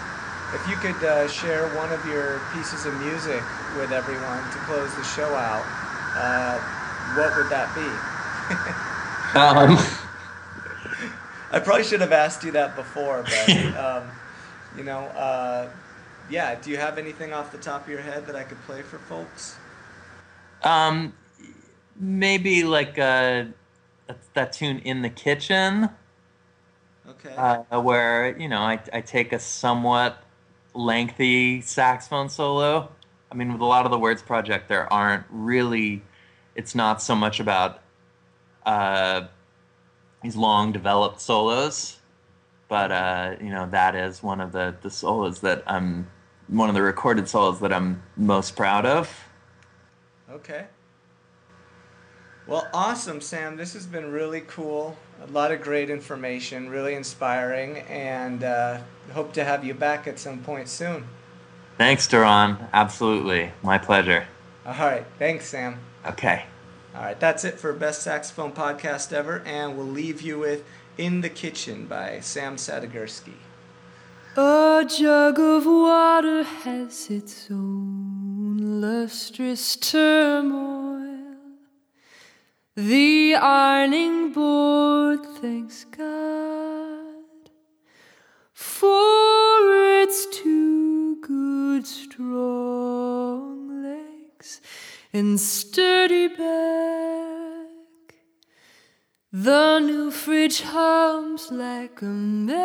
if 0.54 0.66
you 0.66 0.76
could 0.76 1.02
uh, 1.04 1.28
share 1.28 1.68
one 1.76 1.92
of 1.92 2.04
your 2.06 2.40
pieces 2.54 2.86
of 2.86 2.98
music 3.00 3.42
with 3.76 3.92
everyone 3.92 4.42
to 4.50 4.58
close 4.64 4.94
the 4.96 5.04
show 5.04 5.34
out, 5.34 5.64
uh, 6.16 6.58
what 7.14 7.36
would 7.36 7.50
that 7.50 7.68
be? 7.74 7.88
um. 9.38 9.76
I 11.50 11.60
probably 11.60 11.84
should 11.84 12.00
have 12.00 12.12
asked 12.12 12.44
you 12.44 12.52
that 12.52 12.76
before, 12.76 13.22
but 13.22 13.48
um, 13.76 14.10
you 14.76 14.84
know, 14.84 15.00
uh, 15.08 15.68
yeah. 16.30 16.54
Do 16.54 16.70
you 16.70 16.76
have 16.76 16.98
anything 16.98 17.32
off 17.32 17.52
the 17.52 17.58
top 17.58 17.84
of 17.84 17.88
your 17.88 18.00
head 18.00 18.26
that 18.26 18.36
I 18.36 18.44
could 18.44 18.60
play 18.62 18.82
for 18.82 18.98
folks? 18.98 19.56
Um, 20.62 21.14
maybe 21.98 22.64
like 22.64 22.98
uh, 22.98 23.44
that 24.34 24.52
tune 24.52 24.78
in 24.80 25.02
the 25.02 25.10
kitchen. 25.10 25.90
Okay. 27.08 27.34
Uh, 27.36 27.80
where 27.80 28.38
you 28.38 28.48
know 28.48 28.60
I 28.60 28.80
I 28.92 29.00
take 29.00 29.32
a 29.32 29.38
somewhat 29.38 30.22
lengthy 30.74 31.60
saxophone 31.60 32.28
solo. 32.28 32.90
I 33.30 33.34
mean, 33.34 33.52
with 33.52 33.60
a 33.60 33.66
lot 33.66 33.84
of 33.84 33.90
the 33.90 33.98
Words 33.98 34.22
project, 34.22 34.68
there 34.68 34.92
aren't 34.92 35.24
really. 35.30 36.02
It's 36.54 36.74
not 36.74 37.00
so 37.02 37.14
much 37.14 37.40
about. 37.40 37.80
Uh, 38.66 39.28
these 40.22 40.34
long 40.34 40.72
developed 40.72 41.20
solos 41.20 41.98
but 42.68 42.92
uh, 42.92 43.34
you 43.40 43.50
know 43.50 43.66
that 43.70 43.96
is 43.96 44.22
one 44.22 44.40
of 44.40 44.52
the 44.52 44.76
the 44.82 44.90
solos 44.90 45.40
that 45.40 45.62
I'm 45.66 46.08
one 46.46 46.68
of 46.68 46.74
the 46.74 46.82
recorded 46.82 47.28
solos 47.28 47.60
that 47.60 47.72
I'm 47.72 48.02
most 48.16 48.54
proud 48.56 48.86
of. 48.86 49.24
Okay. 50.30 50.66
Well, 52.48 52.66
awesome, 52.72 53.20
Sam. 53.20 53.58
This 53.58 53.74
has 53.74 53.84
been 53.84 54.10
really 54.10 54.40
cool. 54.40 54.96
A 55.22 55.30
lot 55.30 55.52
of 55.52 55.60
great 55.60 55.90
information, 55.90 56.70
really 56.70 56.94
inspiring, 56.94 57.80
and 57.80 58.42
uh, 58.42 58.78
hope 59.12 59.34
to 59.34 59.44
have 59.44 59.66
you 59.66 59.74
back 59.74 60.06
at 60.06 60.18
some 60.18 60.38
point 60.38 60.70
soon. 60.70 61.04
Thanks, 61.76 62.08
Doron. 62.08 62.56
Absolutely, 62.72 63.52
my 63.62 63.76
pleasure. 63.76 64.26
All 64.64 64.72
right. 64.72 65.04
Thanks, 65.18 65.48
Sam. 65.48 65.78
Okay. 66.06 66.44
All 66.94 67.02
right, 67.02 67.20
that's 67.20 67.44
it 67.44 67.60
for 67.60 67.74
Best 67.74 68.02
Saxophone 68.02 68.52
Podcast 68.52 69.12
Ever, 69.12 69.42
and 69.44 69.76
we'll 69.76 69.86
leave 69.86 70.22
you 70.22 70.38
with 70.38 70.64
In 70.96 71.20
the 71.20 71.28
Kitchen 71.28 71.84
by 71.86 72.20
Sam 72.20 72.56
Sadigursky. 72.56 73.34
A 74.36 74.86
jug 74.88 75.38
of 75.38 75.66
water 75.66 76.44
has 76.44 77.10
its 77.10 77.48
own 77.50 78.80
lustrous 78.80 79.76
turmoil. 79.76 80.87
The 82.78 83.34
ironing 83.34 84.30
board 84.30 85.26
thanks 85.40 85.84
God 85.84 87.50
for 88.52 90.02
its 90.02 90.26
two 90.26 91.16
good 91.20 91.84
strong 91.88 93.82
legs 93.82 94.60
and 95.12 95.40
sturdy 95.40 96.28
back. 96.28 97.66
The 99.32 99.80
new 99.80 100.12
fridge 100.12 100.60
hums 100.60 101.50
like 101.50 102.00
a 102.00 102.04
maniac. 102.04 102.60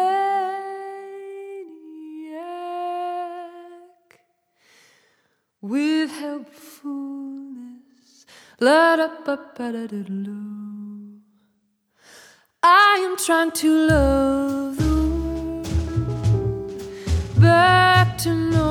With 5.59 6.11
helpfulness, 6.11 7.62
I 12.63 13.05
am 13.05 13.17
trying 13.17 13.51
to 13.51 13.87
love 13.87 14.77
the 14.77 14.93
world 16.07 16.81
back 17.41 18.17
to 18.19 18.29
normal. 18.29 18.62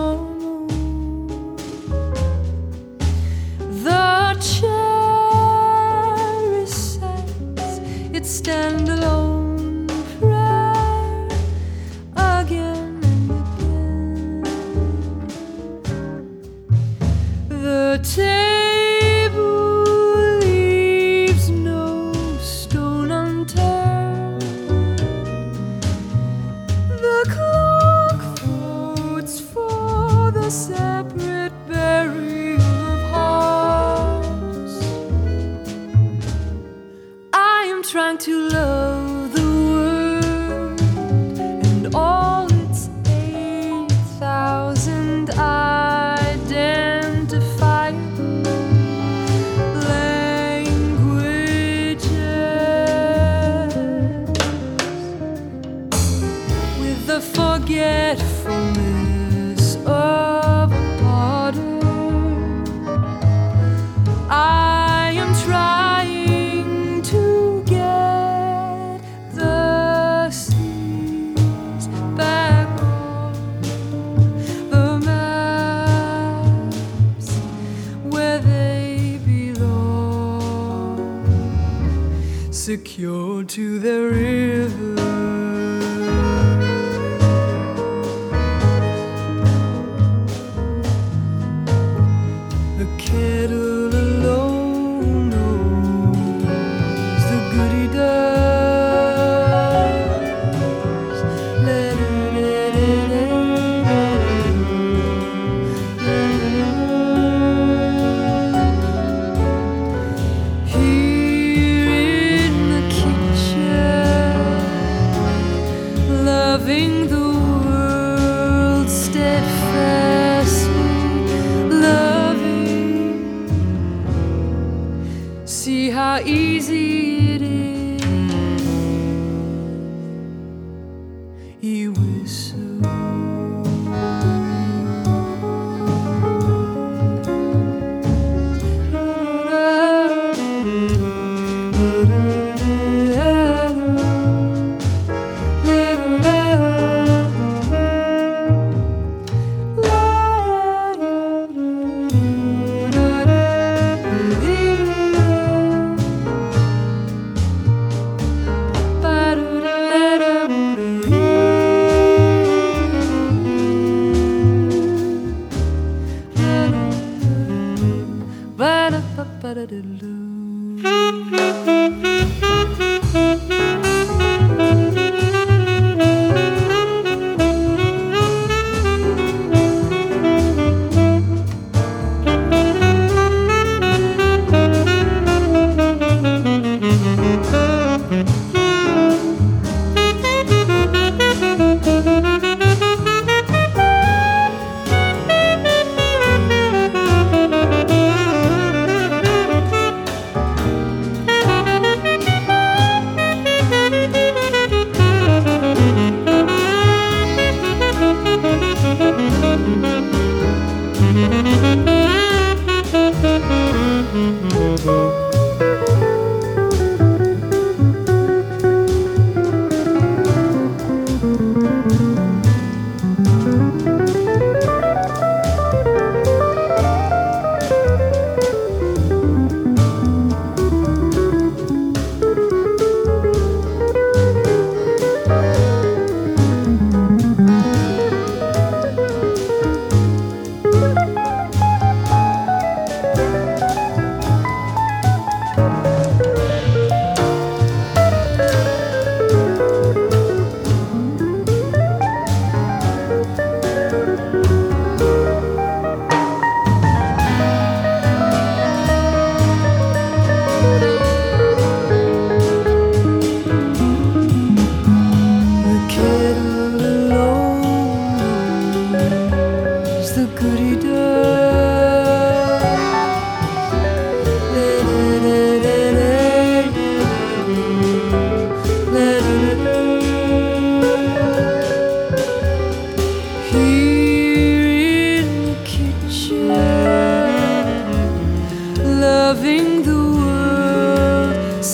Secured 82.84 83.48
to 83.48 83.78
the 83.78 84.01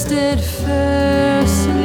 steadfast. 0.08 1.77